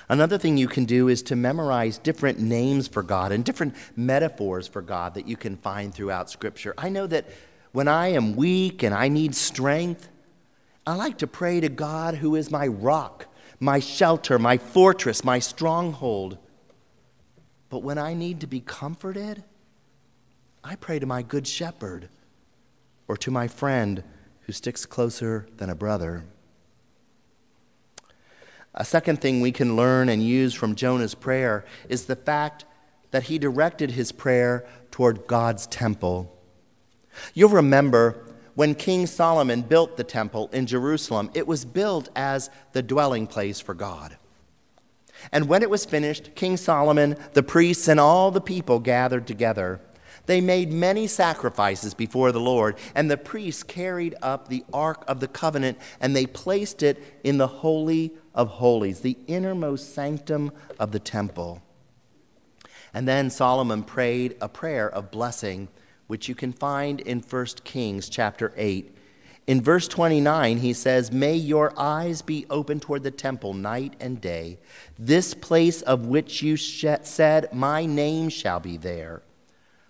Another 0.10 0.38
thing 0.38 0.58
you 0.58 0.68
can 0.68 0.86
do 0.86 1.08
is 1.08 1.22
to 1.24 1.36
memorize 1.36 1.98
different 1.98 2.40
names 2.40 2.88
for 2.88 3.04
God 3.04 3.32
and 3.32 3.44
different 3.46 3.76
metaphors 3.96 4.68
for 4.68 4.82
God 4.82 5.14
that 5.14 5.28
you 5.28 5.38
can 5.38 5.58
find 5.58 5.94
throughout 5.94 6.30
Scripture. 6.30 6.74
I 6.78 6.90
know 6.90 7.08
that 7.08 7.28
when 7.72 7.88
I 7.88 8.08
am 8.08 8.36
weak 8.36 8.84
and 8.84 8.94
I 8.94 9.08
need 9.08 9.36
strength, 9.36 10.10
I 10.86 10.96
like 10.96 11.18
to 11.20 11.28
pray 11.28 11.60
to 11.62 11.70
God 11.70 12.16
who 12.16 12.36
is 12.36 12.52
my 12.52 12.68
rock, 12.68 13.28
my 13.64 13.80
shelter, 13.80 14.38
my 14.38 14.58
fortress, 14.58 15.24
my 15.24 15.40
stronghold. 15.40 16.38
But 17.70 17.80
when 17.80 17.98
I 17.98 18.14
need 18.14 18.42
to 18.42 18.48
be 18.48 18.60
comforted, 18.60 19.42
I 20.64 20.76
pray 20.76 21.00
to 21.00 21.06
my 21.06 21.22
good 21.22 21.48
shepherd 21.48 22.10
or 23.08 23.16
to 23.18 23.32
my 23.32 23.48
friend 23.48 24.04
who 24.42 24.52
sticks 24.52 24.86
closer 24.86 25.48
than 25.56 25.70
a 25.70 25.76
brother. 25.76 26.26
A 28.76 28.84
second 28.84 29.22
thing 29.22 29.40
we 29.40 29.54
can 29.54 29.78
learn 29.78 30.10
and 30.10 30.22
use 30.22 30.54
from 30.54 30.76
Jonah's 30.76 31.16
prayer 31.16 31.64
is 31.88 32.06
the 32.06 32.18
fact 32.18 32.66
that 33.12 33.24
he 33.24 33.38
directed 33.38 33.92
his 33.92 34.12
prayer 34.12 34.68
toward 34.92 35.26
God's 35.26 35.68
temple. 35.68 36.38
You'll 37.34 37.50
remember 37.50 38.26
when 38.56 38.76
King 38.76 39.08
Solomon 39.08 39.62
built 39.62 39.98
the 39.98 40.04
temple 40.04 40.50
in 40.54 40.66
Jerusalem, 40.66 41.30
it 41.34 41.48
was 41.48 41.66
built 41.66 42.10
as 42.16 42.50
the 42.74 42.84
dwelling 42.84 43.28
place 43.28 43.60
for 43.60 43.74
God. 43.74 44.18
And 45.32 45.48
when 45.48 45.64
it 45.64 45.70
was 45.70 45.86
finished, 45.86 46.36
King 46.36 46.58
Solomon, 46.58 47.16
the 47.34 47.44
priests, 47.44 47.88
and 47.88 48.00
all 48.00 48.32
the 48.32 48.42
people 48.42 48.80
gathered 48.80 49.26
together. 49.26 49.80
They 50.26 50.40
made 50.40 50.72
many 50.72 51.08
sacrifices 51.08 51.94
before 51.94 52.32
the 52.32 52.40
Lord, 52.40 52.78
and 52.96 53.12
the 53.12 53.18
priests 53.18 53.64
carried 53.64 54.16
up 54.22 54.48
the 54.48 54.64
Ark 54.74 55.04
of 55.08 55.20
the 55.20 55.28
Covenant, 55.28 55.78
and 56.00 56.16
they 56.16 56.26
placed 56.26 56.82
it 56.82 57.02
in 57.24 57.38
the 57.38 57.48
Holy 57.48 58.14
of 58.34 58.48
Holies, 58.48 59.02
the 59.02 59.18
innermost 59.28 59.94
sanctum 59.94 60.52
of 60.80 60.92
the 60.92 61.00
temple. 61.00 61.62
And 62.94 63.08
then 63.08 63.30
Solomon 63.30 63.84
prayed 63.84 64.36
a 64.40 64.48
prayer 64.48 64.90
of 64.90 65.12
blessing, 65.12 65.68
which 66.08 66.28
you 66.28 66.36
can 66.36 66.54
find 66.54 67.00
in 67.00 67.20
1 67.20 67.46
Kings 67.64 68.10
chapter 68.10 68.54
8. 68.56 68.96
In 69.46 69.62
verse 69.62 69.88
29, 69.88 70.60
he 70.60 70.74
says, 70.74 71.12
May 71.12 71.36
your 71.36 71.74
eyes 71.78 72.22
be 72.22 72.46
open 72.50 72.80
toward 72.80 73.04
the 73.04 73.12
temple 73.12 73.54
night 73.54 73.96
and 74.00 74.22
day, 74.22 74.58
this 74.98 75.34
place 75.34 75.82
of 75.82 76.06
which 76.06 76.42
you 76.42 76.56
said, 76.56 77.54
My 77.54 77.86
name 77.86 78.30
shall 78.30 78.60
be 78.60 78.78
there 78.78 79.22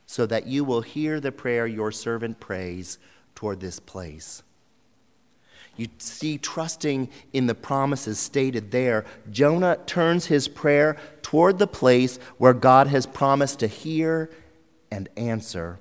so 0.06 0.26
that 0.28 0.46
you 0.46 0.64
will 0.64 0.82
hear 0.82 1.20
the 1.20 1.32
prayer 1.32 1.66
your 1.66 1.92
servant 1.92 2.40
prays 2.40 3.00
toward 3.34 3.60
this 3.60 3.80
place. 3.80 4.44
You 5.76 5.88
see, 5.98 6.38
trusting 6.38 7.10
in 7.32 7.48
the 7.48 7.56
promises 7.56 8.20
stated 8.20 8.70
there, 8.70 9.06
Jonah 9.32 9.80
turns 9.88 10.28
his 10.28 10.48
prayer 10.48 10.98
toward 11.24 11.58
the 11.58 11.66
place 11.66 12.18
where 12.38 12.54
God 12.54 12.88
has 12.88 13.08
promised 13.08 13.60
to 13.60 13.68
hear 13.68 14.30
and 14.92 15.10
answer. 15.18 15.80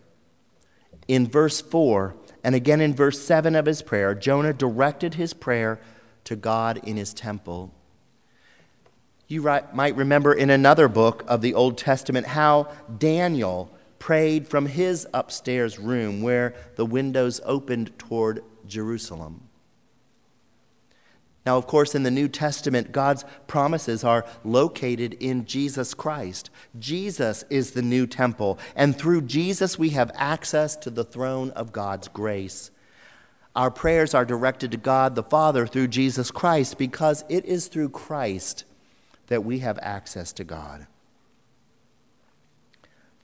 In 1.08 1.26
verse 1.26 1.60
4, 1.60 2.14
and 2.44 2.54
again 2.54 2.80
in 2.80 2.94
verse 2.94 3.20
7 3.20 3.54
of 3.54 3.66
his 3.66 3.82
prayer, 3.82 4.14
Jonah 4.14 4.52
directed 4.52 5.14
his 5.14 5.34
prayer 5.34 5.80
to 6.24 6.36
God 6.36 6.80
in 6.84 6.96
his 6.96 7.12
temple. 7.12 7.72
You 9.28 9.42
might 9.72 9.96
remember 9.96 10.32
in 10.32 10.50
another 10.50 10.88
book 10.88 11.24
of 11.26 11.40
the 11.40 11.54
Old 11.54 11.78
Testament 11.78 12.26
how 12.26 12.70
Daniel 12.98 13.70
prayed 13.98 14.46
from 14.46 14.66
his 14.66 15.06
upstairs 15.14 15.78
room 15.78 16.22
where 16.22 16.54
the 16.76 16.84
windows 16.84 17.40
opened 17.44 17.98
toward 17.98 18.44
Jerusalem. 18.66 19.48
Now, 21.44 21.56
of 21.56 21.66
course, 21.66 21.94
in 21.94 22.04
the 22.04 22.10
New 22.10 22.28
Testament, 22.28 22.92
God's 22.92 23.24
promises 23.48 24.04
are 24.04 24.24
located 24.44 25.14
in 25.14 25.44
Jesus 25.44 25.92
Christ. 25.92 26.50
Jesus 26.78 27.44
is 27.50 27.72
the 27.72 27.82
new 27.82 28.06
temple, 28.06 28.58
and 28.76 28.96
through 28.96 29.22
Jesus, 29.22 29.78
we 29.78 29.90
have 29.90 30.12
access 30.14 30.76
to 30.76 30.90
the 30.90 31.04
throne 31.04 31.50
of 31.50 31.72
God's 31.72 32.06
grace. 32.08 32.70
Our 33.54 33.70
prayers 33.70 34.14
are 34.14 34.24
directed 34.24 34.70
to 34.70 34.76
God 34.76 35.14
the 35.14 35.22
Father 35.22 35.66
through 35.66 35.88
Jesus 35.88 36.30
Christ 36.30 36.78
because 36.78 37.24
it 37.28 37.44
is 37.44 37.66
through 37.66 37.90
Christ 37.90 38.64
that 39.26 39.44
we 39.44 39.58
have 39.58 39.78
access 39.82 40.32
to 40.34 40.44
God. 40.44 40.86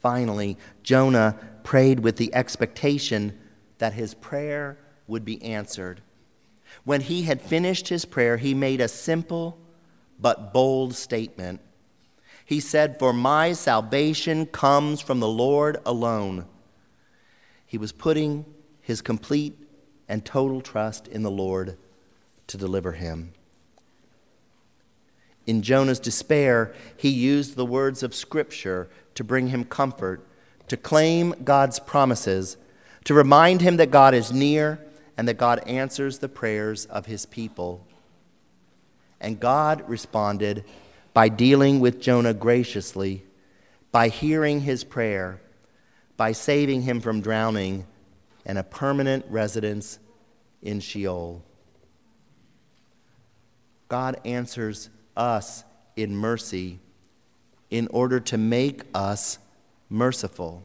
Finally, 0.01 0.59
Jonah 0.83 1.39
prayed 1.65 2.01
with 2.01 2.17
the 2.17 2.35
expectation 2.35 3.39
that 3.79 3.95
his 3.95 4.15
prayer 4.15 4.79
would 5.07 5.25
be 5.25 5.43
answered. 5.43 6.03
When 6.85 7.01
he 7.01 7.23
had 7.23 7.41
finished 7.41 7.89
his 7.89 8.05
prayer, 8.05 8.37
he 8.37 8.55
made 8.55 8.81
a 8.81 8.89
simple 8.89 9.59
but 10.19 10.53
bold 10.53 10.95
statement. 10.95 11.61
He 12.45 12.61
said, 12.61 12.99
For 12.99 13.13
my 13.13 13.53
salvation 13.53 14.47
comes 14.47 15.01
from 15.01 15.21
the 15.21 15.29
Lord 15.29 15.79
alone. 15.85 16.47
He 17.67 17.77
was 17.77 17.93
putting 17.93 18.47
his 18.81 19.03
complete 19.03 19.59
and 20.09 20.25
total 20.25 20.63
trust 20.63 21.07
in 21.09 21.23
the 21.23 21.31
Lord 21.31 21.77
to 22.47 22.57
deliver 22.57 22.93
him. 22.93 23.35
In 25.47 25.63
Jonah's 25.63 26.01
despair, 26.01 26.75
he 26.97 27.11
used 27.11 27.57
the 27.57 27.67
words 27.67 28.03
of 28.03 28.15
Scripture 28.15 28.89
to 29.15 29.25
bring 29.25 29.49
him 29.49 29.65
comfort, 29.65 30.27
to 30.69 30.77
claim 30.77 31.35
God's 31.45 31.79
promises, 31.79 32.57
to 33.05 33.15
remind 33.15 33.61
him 33.61 33.77
that 33.77 33.91
God 33.91 34.15
is 34.15 34.33
near 34.33 34.79
and 35.19 35.27
that 35.27 35.37
God 35.37 35.59
answers 35.67 36.21
the 36.21 36.29
prayers 36.29 36.87
of 36.87 37.07
his 37.07 37.27
people. 37.27 37.85
And 39.21 39.41
God 39.41 39.83
responded 39.89 40.65
by 41.13 41.29
dealing 41.29 41.81
with 41.81 42.01
Jonah 42.01 42.33
graciously, 42.33 43.25
by 43.91 44.09
hearing 44.09 44.61
his 44.61 44.85
prayer, 44.85 45.41
by 46.17 46.31
saving 46.31 46.83
him 46.83 47.01
from 47.01 47.21
drowning 47.21 47.85
and 48.47 48.59
a 48.59 48.63
permanent 48.63 49.27
residence 49.29 49.99
in 50.63 50.79
Sheol. 50.79 51.43
God 53.89 54.21
answers 54.25 54.89
us 55.17 55.65
in 55.97 56.15
mercy 56.15 56.79
in 57.71 57.89
order 57.89 58.21
to 58.21 58.39
make 58.39 58.83
us 58.95 59.39
merciful. 59.91 60.63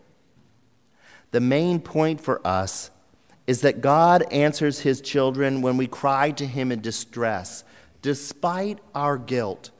The 1.31 1.41
main 1.41 1.79
point 1.79 2.21
for 2.21 2.45
us 2.45 2.91
is 3.45 3.61
that 3.61 3.81
God 3.81 4.23
answers 4.31 4.79
his 4.79 5.01
children 5.01 5.61
when 5.61 5.77
we 5.77 5.87
cry 5.87 6.31
to 6.31 6.45
him 6.45 6.71
in 6.71 6.81
distress, 6.81 7.63
despite 8.01 8.79
our 8.95 9.17
guilt, 9.17 9.71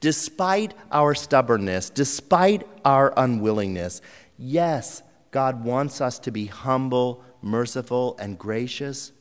despite 0.00 0.74
our 0.92 1.14
stubbornness, 1.14 1.90
despite 1.90 2.66
our 2.84 3.12
unwillingness. 3.16 4.00
Yes, 4.38 5.02
God 5.30 5.64
wants 5.64 6.00
us 6.00 6.18
to 6.20 6.30
be 6.30 6.46
humble, 6.46 7.24
merciful, 7.42 8.16
and 8.18 8.38
gracious, 8.38 9.12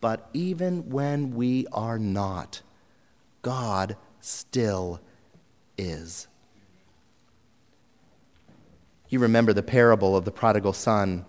but 0.00 0.28
even 0.32 0.90
when 0.90 1.34
we 1.34 1.66
are 1.72 1.98
not, 1.98 2.62
God 3.42 3.96
still 4.20 5.00
is. 5.76 6.28
You 9.08 9.18
remember 9.18 9.52
the 9.52 9.62
parable 9.62 10.16
of 10.16 10.24
the 10.24 10.32
prodigal 10.32 10.72
son. 10.72 11.24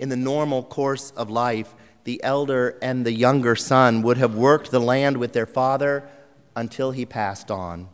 In 0.00 0.08
the 0.08 0.16
normal 0.16 0.62
course 0.62 1.12
of 1.14 1.28
life, 1.28 1.74
the 2.04 2.24
elder 2.24 2.78
and 2.80 3.04
the 3.04 3.12
younger 3.12 3.54
son 3.54 4.00
would 4.00 4.16
have 4.16 4.34
worked 4.34 4.70
the 4.70 4.80
land 4.80 5.18
with 5.18 5.34
their 5.34 5.44
father 5.44 6.08
until 6.56 6.92
he 6.92 7.04
passed 7.04 7.50
on. 7.50 7.90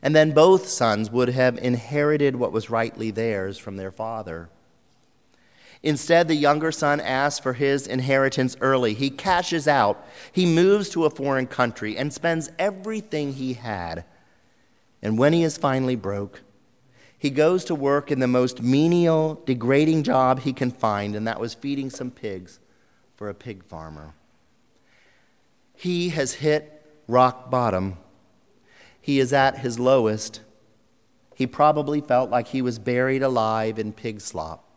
And 0.00 0.14
then 0.14 0.30
both 0.30 0.68
sons 0.68 1.10
would 1.10 1.30
have 1.30 1.58
inherited 1.58 2.36
what 2.36 2.52
was 2.52 2.70
rightly 2.70 3.10
theirs 3.10 3.58
from 3.58 3.76
their 3.76 3.90
father. 3.90 4.50
Instead, 5.82 6.28
the 6.28 6.36
younger 6.36 6.70
son 6.70 7.00
asks 7.00 7.40
for 7.40 7.54
his 7.54 7.88
inheritance 7.88 8.56
early. 8.60 8.94
He 8.94 9.10
cashes 9.10 9.66
out. 9.66 10.06
He 10.30 10.46
moves 10.46 10.90
to 10.90 11.06
a 11.06 11.10
foreign 11.10 11.48
country 11.48 11.96
and 11.96 12.12
spends 12.12 12.52
everything 12.56 13.32
he 13.32 13.54
had. 13.54 14.04
And 15.02 15.18
when 15.18 15.32
he 15.32 15.42
is 15.42 15.56
finally 15.56 15.96
broke, 15.96 16.42
he 17.22 17.30
goes 17.30 17.64
to 17.66 17.74
work 17.74 18.10
in 18.10 18.18
the 18.18 18.26
most 18.26 18.60
menial, 18.60 19.40
degrading 19.46 20.02
job 20.02 20.40
he 20.40 20.52
can 20.52 20.70
find, 20.70 21.14
and 21.14 21.26
that 21.26 21.40
was 21.40 21.54
feeding 21.54 21.88
some 21.88 22.10
pigs 22.10 22.58
for 23.14 23.28
a 23.28 23.34
pig 23.34 23.62
farmer. 23.64 24.14
He 25.74 26.10
has 26.10 26.34
hit 26.34 26.84
rock 27.06 27.50
bottom. 27.50 27.96
He 29.00 29.20
is 29.20 29.32
at 29.32 29.58
his 29.58 29.78
lowest. 29.78 30.40
He 31.34 31.46
probably 31.46 32.00
felt 32.00 32.30
like 32.30 32.48
he 32.48 32.62
was 32.62 32.78
buried 32.78 33.22
alive 33.22 33.78
in 33.78 33.92
pig 33.92 34.20
slop 34.20 34.68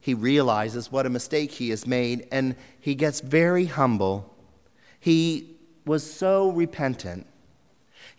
he 0.00 0.14
realizes 0.14 0.90
what 0.90 1.04
a 1.04 1.10
mistake 1.10 1.52
he 1.52 1.68
has 1.70 1.86
made 1.86 2.26
and 2.32 2.56
he 2.80 2.94
gets 2.94 3.20
very 3.20 3.66
humble. 3.66 4.34
He 4.98 5.56
was 5.84 6.10
so 6.10 6.50
repentant. 6.50 7.26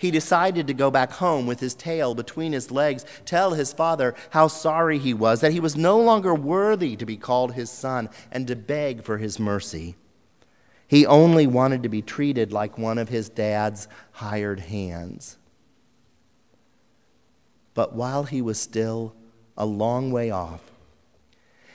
He 0.02 0.10
decided 0.10 0.66
to 0.66 0.74
go 0.74 0.90
back 0.90 1.12
home 1.12 1.46
with 1.46 1.60
his 1.60 1.76
tail 1.76 2.16
between 2.16 2.54
his 2.54 2.72
legs, 2.72 3.06
tell 3.24 3.54
his 3.54 3.72
father 3.72 4.16
how 4.32 4.48
sorry 4.48 4.98
he 4.98 5.14
was, 5.14 5.42
that 5.42 5.52
he 5.52 5.60
was 5.60 5.76
no 5.76 6.00
longer 6.00 6.34
worthy 6.34 6.96
to 6.96 7.06
be 7.06 7.18
called 7.18 7.54
his 7.54 7.70
son, 7.70 8.10
and 8.32 8.48
to 8.48 8.56
beg 8.56 9.04
for 9.04 9.20
his 9.20 9.38
mercy. 9.38 9.96
He 10.88 11.06
only 11.06 11.46
wanted 11.46 11.84
to 11.84 11.90
be 11.90 12.02
treated 12.02 12.52
like 12.52 12.80
one 12.80 12.98
of 12.98 13.10
his 13.10 13.30
dad's 13.30 13.88
hired 14.14 14.62
hands. 14.62 15.38
But 17.76 17.94
while 17.94 18.24
he 18.24 18.42
was 18.42 18.60
still 18.60 19.14
a 19.56 19.68
long 19.68 20.12
way 20.12 20.32
off, 20.32 20.72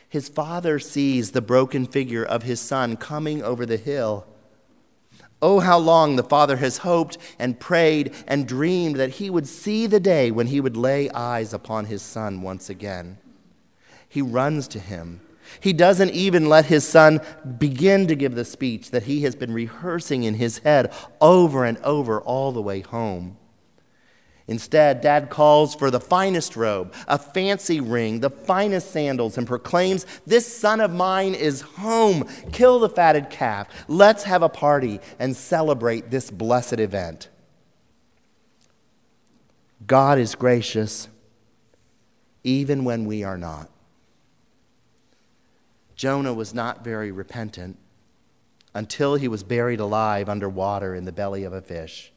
his 0.09 0.29
father 0.29 0.81
sees 0.81 1.31
the 1.31 1.41
broken 1.41 1.87
figure 1.87 2.25
of 2.25 2.43
his 2.43 2.59
son 2.61 2.97
coming 2.97 3.41
over 3.41 3.65
the 3.65 3.77
hill. 3.77 4.27
Oh, 5.43 5.61
how 5.61 5.79
long 5.79 6.17
the 6.17 6.23
father 6.23 6.57
has 6.57 6.79
hoped 6.79 7.19
and 7.39 7.61
prayed 7.61 8.15
and 8.27 8.49
dreamed 8.49 8.97
that 8.97 9.11
he 9.11 9.29
would 9.29 9.47
see 9.47 9.87
the 9.87 10.01
day 10.01 10.31
when 10.31 10.47
he 10.47 10.61
would 10.61 10.77
lay 10.77 11.11
eyes 11.11 11.53
upon 11.53 11.87
his 11.87 12.03
son 12.03 12.41
once 12.41 12.71
again. 12.71 13.19
He 14.09 14.23
runs 14.23 14.67
to 14.69 14.79
him. 14.79 15.21
He 15.61 15.73
doesn't 15.73 16.11
even 16.11 16.49
let 16.49 16.67
his 16.67 16.87
son 16.87 17.21
begin 17.59 18.07
to 18.09 18.17
give 18.17 18.35
the 18.35 18.45
speech 18.45 18.91
that 18.91 19.05
he 19.05 19.23
has 19.23 19.37
been 19.37 19.53
rehearsing 19.53 20.25
in 20.25 20.35
his 20.35 20.59
head 20.59 20.93
over 21.21 21.65
and 21.65 21.79
over 21.79 22.21
all 22.21 22.51
the 22.53 22.63
way 22.63 22.81
home. 22.81 23.37
Instead, 24.49 25.01
dad 25.01 25.29
calls 25.29 25.75
for 25.75 25.91
the 25.91 25.99
finest 25.99 26.55
robe, 26.55 26.95
a 27.09 27.19
fancy 27.19 27.81
ring, 27.81 28.21
the 28.21 28.31
finest 28.31 28.93
sandals, 28.93 29.37
and 29.37 29.47
proclaims, 29.47 30.07
This 30.25 30.47
son 30.47 30.81
of 30.81 30.93
mine 30.93 31.35
is 31.35 31.63
home. 31.63 32.29
Kill 32.53 32.79
the 32.79 32.89
fatted 32.89 33.29
calf. 33.29 33.69
Let's 33.89 34.23
have 34.23 34.43
a 34.43 34.49
party 34.49 35.01
and 35.19 35.37
celebrate 35.37 36.11
this 36.11 36.31
blessed 36.31 36.79
event. 36.79 37.29
God 39.85 40.19
is 40.19 40.35
gracious 40.35 41.09
even 42.45 42.85
when 42.85 43.05
we 43.05 43.25
are 43.25 43.37
not. 43.37 43.69
Jonah 45.97 46.35
was 46.35 46.55
not 46.55 46.85
very 46.85 47.11
repentant 47.11 47.79
until 48.75 49.17
he 49.17 49.27
was 49.27 49.43
buried 49.43 49.81
alive 49.81 50.29
under 50.29 50.49
water 50.49 50.95
in 50.95 51.05
the 51.05 51.13
belly 51.13 51.43
of 51.43 51.53
a 51.53 51.63
fish. 51.63 52.13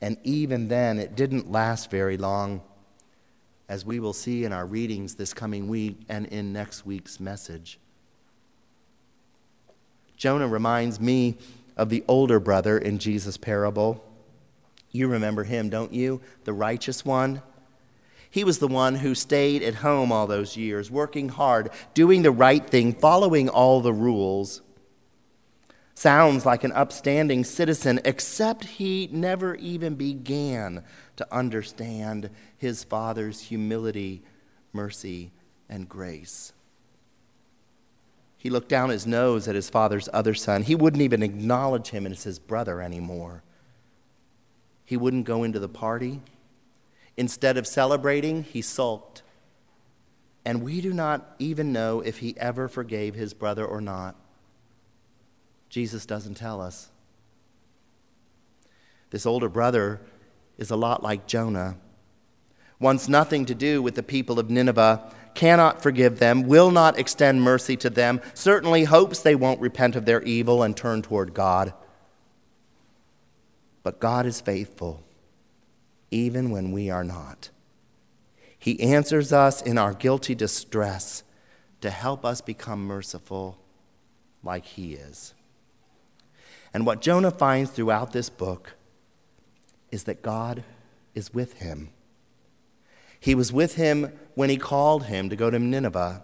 And 0.00 0.16
even 0.24 0.68
then, 0.68 0.98
it 0.98 1.16
didn't 1.16 1.50
last 1.50 1.90
very 1.90 2.16
long, 2.16 2.62
as 3.68 3.84
we 3.84 4.00
will 4.00 4.12
see 4.12 4.44
in 4.44 4.52
our 4.52 4.64
readings 4.64 5.16
this 5.16 5.34
coming 5.34 5.68
week 5.68 6.00
and 6.08 6.26
in 6.26 6.52
next 6.52 6.86
week's 6.86 7.18
message. 7.18 7.78
Jonah 10.16 10.48
reminds 10.48 11.00
me 11.00 11.36
of 11.76 11.88
the 11.88 12.04
older 12.08 12.40
brother 12.40 12.78
in 12.78 12.98
Jesus' 12.98 13.36
parable. 13.36 14.04
You 14.90 15.08
remember 15.08 15.44
him, 15.44 15.68
don't 15.68 15.92
you? 15.92 16.20
The 16.44 16.52
righteous 16.52 17.04
one. 17.04 17.42
He 18.30 18.44
was 18.44 18.58
the 18.58 18.68
one 18.68 18.96
who 18.96 19.14
stayed 19.14 19.62
at 19.62 19.76
home 19.76 20.12
all 20.12 20.26
those 20.26 20.56
years, 20.56 20.90
working 20.90 21.28
hard, 21.28 21.70
doing 21.94 22.22
the 22.22 22.30
right 22.30 22.64
thing, 22.64 22.92
following 22.92 23.48
all 23.48 23.80
the 23.80 23.92
rules 23.92 24.60
sounds 25.98 26.46
like 26.46 26.62
an 26.62 26.72
upstanding 26.72 27.42
citizen, 27.42 28.00
except 28.04 28.64
he 28.64 29.08
never 29.10 29.56
even 29.56 29.96
began 29.96 30.84
to 31.16 31.34
understand 31.34 32.30
his 32.56 32.84
father's 32.84 33.40
humility, 33.40 34.22
mercy, 34.72 35.32
and 35.68 35.88
grace. 35.88 36.52
He 38.36 38.48
looked 38.48 38.68
down 38.68 38.90
his 38.90 39.06
nose 39.06 39.48
at 39.48 39.56
his 39.56 39.68
father's 39.68 40.08
other 40.12 40.34
son. 40.34 40.62
He 40.62 40.76
wouldn't 40.76 41.02
even 41.02 41.24
acknowledge 41.24 41.88
him 41.88 42.06
as 42.06 42.22
his 42.22 42.38
brother 42.38 42.80
anymore. 42.80 43.42
He 44.84 44.96
wouldn't 44.96 45.26
go 45.26 45.42
into 45.42 45.58
the 45.58 45.68
party. 45.68 46.20
Instead 47.16 47.56
of 47.56 47.66
celebrating, 47.66 48.44
he 48.44 48.62
sulked. 48.62 49.22
And 50.44 50.62
we 50.62 50.80
do 50.80 50.92
not 50.92 51.34
even 51.40 51.72
know 51.72 52.00
if 52.00 52.18
he 52.18 52.38
ever 52.38 52.68
forgave 52.68 53.16
his 53.16 53.34
brother 53.34 53.66
or 53.66 53.80
not. 53.80 54.14
Jesus 55.68 56.06
doesn't 56.06 56.34
tell 56.34 56.60
us. 56.60 56.90
This 59.10 59.26
older 59.26 59.48
brother 59.48 60.00
is 60.56 60.70
a 60.70 60.76
lot 60.76 61.02
like 61.02 61.26
Jonah. 61.26 61.76
Wants 62.80 63.08
nothing 63.08 63.46
to 63.46 63.54
do 63.54 63.82
with 63.82 63.94
the 63.94 64.02
people 64.02 64.38
of 64.38 64.50
Nineveh, 64.50 65.12
cannot 65.34 65.82
forgive 65.82 66.18
them, 66.18 66.42
will 66.42 66.70
not 66.70 66.98
extend 66.98 67.42
mercy 67.42 67.76
to 67.76 67.90
them, 67.90 68.20
certainly 68.34 68.84
hopes 68.84 69.20
they 69.20 69.34
won't 69.34 69.60
repent 69.60 69.96
of 69.96 70.04
their 70.04 70.22
evil 70.22 70.62
and 70.62 70.76
turn 70.76 71.02
toward 71.02 71.34
God. 71.34 71.72
But 73.82 74.00
God 74.00 74.26
is 74.26 74.40
faithful, 74.40 75.02
even 76.10 76.50
when 76.50 76.72
we 76.72 76.90
are 76.90 77.04
not. 77.04 77.50
He 78.58 78.80
answers 78.80 79.32
us 79.32 79.62
in 79.62 79.78
our 79.78 79.94
guilty 79.94 80.34
distress 80.34 81.22
to 81.80 81.90
help 81.90 82.24
us 82.24 82.40
become 82.40 82.84
merciful 82.84 83.58
like 84.42 84.64
He 84.64 84.94
is. 84.94 85.34
And 86.72 86.84
what 86.84 87.00
Jonah 87.00 87.30
finds 87.30 87.70
throughout 87.70 88.12
this 88.12 88.28
book 88.28 88.74
is 89.90 90.04
that 90.04 90.22
God 90.22 90.64
is 91.14 91.32
with 91.32 91.54
him. 91.54 91.90
He 93.20 93.34
was 93.34 93.52
with 93.52 93.74
him 93.74 94.12
when 94.34 94.50
he 94.50 94.56
called 94.56 95.04
him 95.04 95.28
to 95.28 95.36
go 95.36 95.50
to 95.50 95.58
Nineveh. 95.58 96.22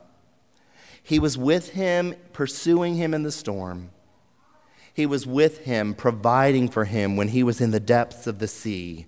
He 1.02 1.18
was 1.18 1.37
with 1.37 1.70
him, 1.70 2.14
pursuing 2.33 2.94
him 2.94 3.12
in 3.12 3.24
the 3.24 3.33
storm. 3.33 3.90
He 4.92 5.07
was 5.07 5.26
with 5.26 5.64
him, 5.64 5.94
providing 5.94 6.68
for 6.68 6.85
him 6.85 7.16
when 7.16 7.28
he 7.28 7.42
was 7.42 7.61
in 7.61 7.72
the 7.72 7.80
depths 7.80 8.26
of 8.26 8.38
the 8.38 8.46
sea. 8.46 9.07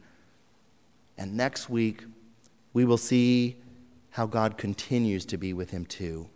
And 1.16 1.36
next 1.36 1.70
week, 1.70 2.04
we 2.72 2.84
will 2.84 2.98
see 2.98 3.56
how 4.10 4.26
God 4.26 4.58
continues 4.58 5.24
to 5.26 5.36
be 5.36 5.52
with 5.52 5.70
him 5.70 5.86
too. 5.86 6.28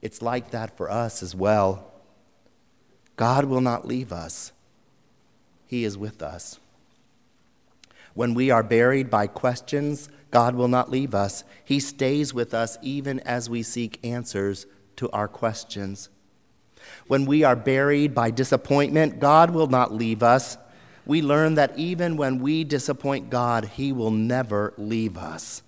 It's 0.00 0.22
like 0.22 0.50
that 0.52 0.76
for 0.76 0.90
us 0.90 1.22
as 1.22 1.34
well. 1.34 1.87
God 3.18 3.46
will 3.46 3.60
not 3.60 3.84
leave 3.84 4.12
us, 4.12 4.52
He 5.66 5.82
is 5.84 5.98
with 5.98 6.22
us. 6.22 6.60
When 8.14 8.32
we 8.32 8.48
are 8.50 8.62
buried 8.62 9.10
by 9.10 9.26
questions, 9.26 10.08
God 10.30 10.54
will 10.54 10.68
not 10.68 10.88
leave 10.88 11.16
us. 11.16 11.42
He 11.64 11.80
stays 11.80 12.32
with 12.32 12.54
us 12.54 12.78
even 12.80 13.18
as 13.20 13.50
we 13.50 13.64
seek 13.64 13.98
answers 14.04 14.66
to 14.96 15.10
our 15.10 15.26
questions. 15.26 16.10
When 17.08 17.26
we 17.26 17.42
are 17.42 17.56
buried 17.56 18.14
by 18.14 18.30
disappointment, 18.30 19.18
God 19.18 19.50
will 19.50 19.66
not 19.66 19.92
leave 19.92 20.22
us. 20.22 20.56
We 21.04 21.20
learn 21.20 21.56
that 21.56 21.76
even 21.76 22.16
when 22.16 22.38
we 22.38 22.62
disappoint 22.62 23.30
God, 23.30 23.64
He 23.64 23.90
will 23.90 24.12
never 24.12 24.74
leave 24.76 25.18
us. 25.18 25.64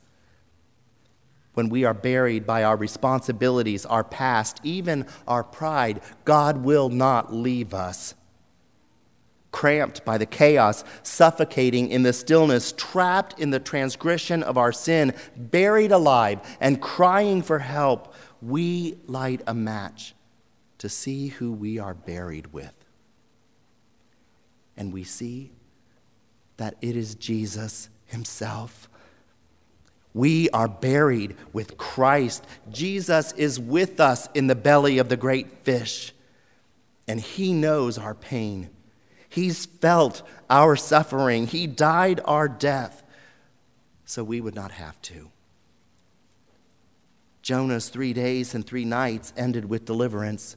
When 1.61 1.69
we 1.69 1.85
are 1.85 1.93
buried 1.93 2.47
by 2.47 2.65
our 2.65 2.75
responsibilities, 2.75 3.85
our 3.85 4.03
past, 4.03 4.61
even 4.63 5.05
our 5.29 5.45
pride, 5.45 6.01
God 6.25 6.65
will 6.65 6.89
not 6.89 7.35
leave 7.35 7.75
us. 7.75 8.15
Cramped 9.53 10.03
by 10.03 10.17
the 10.17 10.25
chaos, 10.25 10.85
suffocating 11.03 11.91
in 11.91 12.03
the 12.03 12.15
stillness, 12.15 12.73
trapped 12.73 13.39
in 13.39 13.51
the 13.51 13.61
transgression 13.61 14.43
of 14.43 14.57
our 14.57 14.73
sin, 14.73 15.13
buried 15.37 15.93
alive, 15.93 16.41
and 16.63 16.81
crying 16.81 17.43
for 17.43 17.59
help, 17.59 18.15
we 18.41 18.97
light 19.07 19.43
a 19.47 19.53
match 19.53 20.15
to 20.79 20.89
see 20.89 21.29
who 21.29 21.53
we 21.53 21.79
are 21.79 21.93
buried 21.93 22.55
with. 22.55 22.73
And 24.79 24.95
we 24.95 25.05
see 25.05 25.53
that 26.57 26.77
it 26.81 26.97
is 26.97 27.17
Jesus 27.17 27.91
Himself. 28.07 28.89
We 30.13 30.51
are 30.51 30.69
buried 30.69 31.37
with 31.53 31.77
Christ. 31.77 32.45
Jesus 32.71 33.33
is 33.33 33.61
with 33.61 34.01
us 34.01 34.29
in 34.35 34.49
the 34.49 34.55
belly 34.55 34.99
of 34.99 35.09
the 35.09 35.17
great 35.17 35.65
fish, 35.65 36.13
and 37.07 37.21
He 37.21 37.53
knows 37.53 37.99
our 37.99 38.15
pain. 38.15 38.71
He's 39.29 39.67
felt 39.67 40.23
our 40.49 40.75
suffering. 40.75 41.47
He 41.47 41.69
died 41.69 42.21
our 42.25 42.49
death 42.49 43.05
so 44.05 44.25
we 44.25 44.41
would 44.41 44.57
not 44.57 44.73
have 44.73 45.01
to. 45.03 45.31
Jonah's 47.43 47.89
three 47.89 48.13
days 48.13 48.55
and 48.55 48.67
three 48.67 48.85
nights 48.85 49.33
ended 49.37 49.65
with 49.65 49.85
deliverance. 49.85 50.57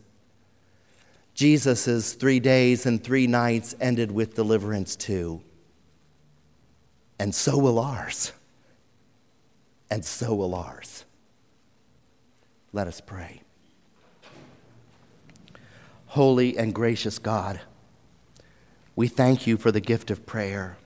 Jesus' 1.36 2.13
three 2.13 2.39
days 2.39 2.86
and 2.86 3.04
three 3.04 3.28
nights 3.28 3.76
ended 3.80 4.12
with 4.12 4.36
deliverance 4.36 4.96
too. 4.96 5.42
And 7.20 7.34
so 7.34 7.58
will 7.58 7.80
ours. 7.80 8.32
And 9.93 10.03
so 10.03 10.34
will 10.34 10.56
ours. 10.56 11.06
Let 12.71 12.88
us 12.88 12.99
pray. 12.99 13.43
Holy 16.08 16.58
and 16.58 16.73
gracious 16.73 17.19
God, 17.19 17.62
we 18.95 19.08
thank 19.08 19.45
you 19.45 19.56
for 19.56 19.71
the 19.71 19.79
gift 19.79 20.10
of 20.10 20.25
prayer 20.25 20.77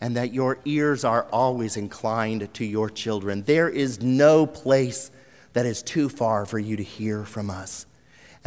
and 0.00 0.16
that 0.16 0.34
your 0.34 0.58
ears 0.64 1.04
are 1.04 1.28
always 1.30 1.76
inclined 1.76 2.52
to 2.54 2.64
your 2.64 2.90
children. 2.90 3.44
There 3.44 3.68
is 3.68 4.02
no 4.02 4.48
place 4.48 5.12
that 5.52 5.64
is 5.64 5.80
too 5.80 6.08
far 6.08 6.44
for 6.44 6.58
you 6.58 6.74
to 6.74 6.82
hear 6.82 7.24
from 7.24 7.48
us 7.48 7.86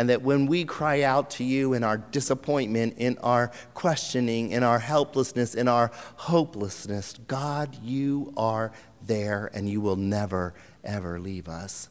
and 0.02 0.10
that 0.10 0.24
when 0.24 0.48
we 0.48 0.66
cry 0.66 1.04
out 1.04 1.30
to 1.30 1.44
you 1.44 1.74
in 1.74 1.84
our 1.84 1.98
disappointment, 1.98 2.96
in 2.98 3.20
our 3.20 3.52
questioning, 3.76 4.50
in 4.50 4.64
our 4.64 4.80
helplessness, 4.80 5.54
in 5.54 5.68
our 5.68 5.92
hopelessness, 6.16 7.14
God, 7.28 7.78
you 7.84 8.34
are 8.36 8.72
there 9.06 9.52
and 9.54 9.70
you 9.70 9.80
will 9.80 9.98
never, 9.98 10.56
ever 10.84 11.20
leave 11.20 11.48
us. 11.48 11.88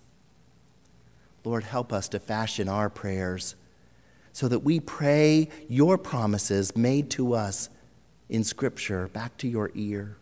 Lord, 1.45 1.63
help 1.63 1.93
us 1.93 2.09
to 2.09 2.19
fashion 2.19 2.69
our 2.69 2.91
prayers 2.91 3.55
so 4.33 4.49
that 4.49 4.65
we 4.65 4.81
pray 4.81 5.49
your 5.69 5.97
promises 5.97 6.77
made 6.77 7.11
to 7.11 7.33
us 7.35 7.69
in 8.29 8.43
Scripture 8.43 9.07
back 9.07 9.37
to 9.37 9.47
your 9.47 9.71
ear, 9.77 10.17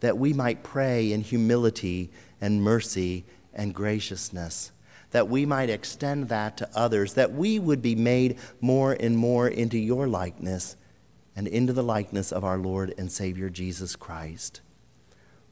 that 0.00 0.18
we 0.18 0.34
might 0.34 0.62
pray 0.62 1.10
in 1.10 1.22
humility 1.22 2.10
and 2.38 2.62
mercy 2.62 3.24
and 3.54 3.74
graciousness 3.74 4.72
that 5.10 5.28
we 5.28 5.46
might 5.46 5.70
extend 5.70 6.28
that 6.28 6.56
to 6.58 6.68
others, 6.74 7.14
that 7.14 7.32
we 7.32 7.58
would 7.58 7.80
be 7.82 7.94
made 7.94 8.38
more 8.60 8.92
and 8.92 9.16
more 9.16 9.48
into 9.48 9.78
your 9.78 10.06
likeness 10.06 10.76
and 11.34 11.46
into 11.46 11.72
the 11.72 11.82
likeness 11.82 12.32
of 12.32 12.44
our 12.44 12.58
Lord 12.58 12.94
and 12.98 13.10
Savior 13.10 13.50
Jesus 13.50 13.94
Christ. 13.94 14.62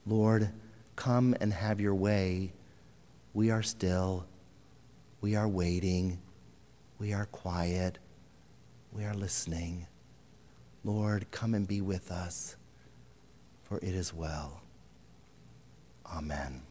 Lord, 0.07 0.51
come 0.97 1.35
and 1.41 1.53
have 1.53 1.81
your 1.81 1.95
way. 1.95 2.53
We 3.33 3.51
are 3.51 3.63
still, 3.63 4.27
we 5.21 5.37
are 5.37 5.49
waiting, 5.49 6.21
we 6.99 7.13
are 7.13 7.27
quiet, 7.27 7.99
we 8.93 9.05
are 9.05 9.15
listening. 9.15 9.87
Lord, 10.85 11.31
come 11.31 11.55
and 11.55 11.67
be 11.67 11.81
with 11.81 12.11
us, 12.11 12.57
for 13.63 13.79
it 13.79 13.95
is 13.95 14.13
well. 14.13 14.63
Amen. 16.07 16.63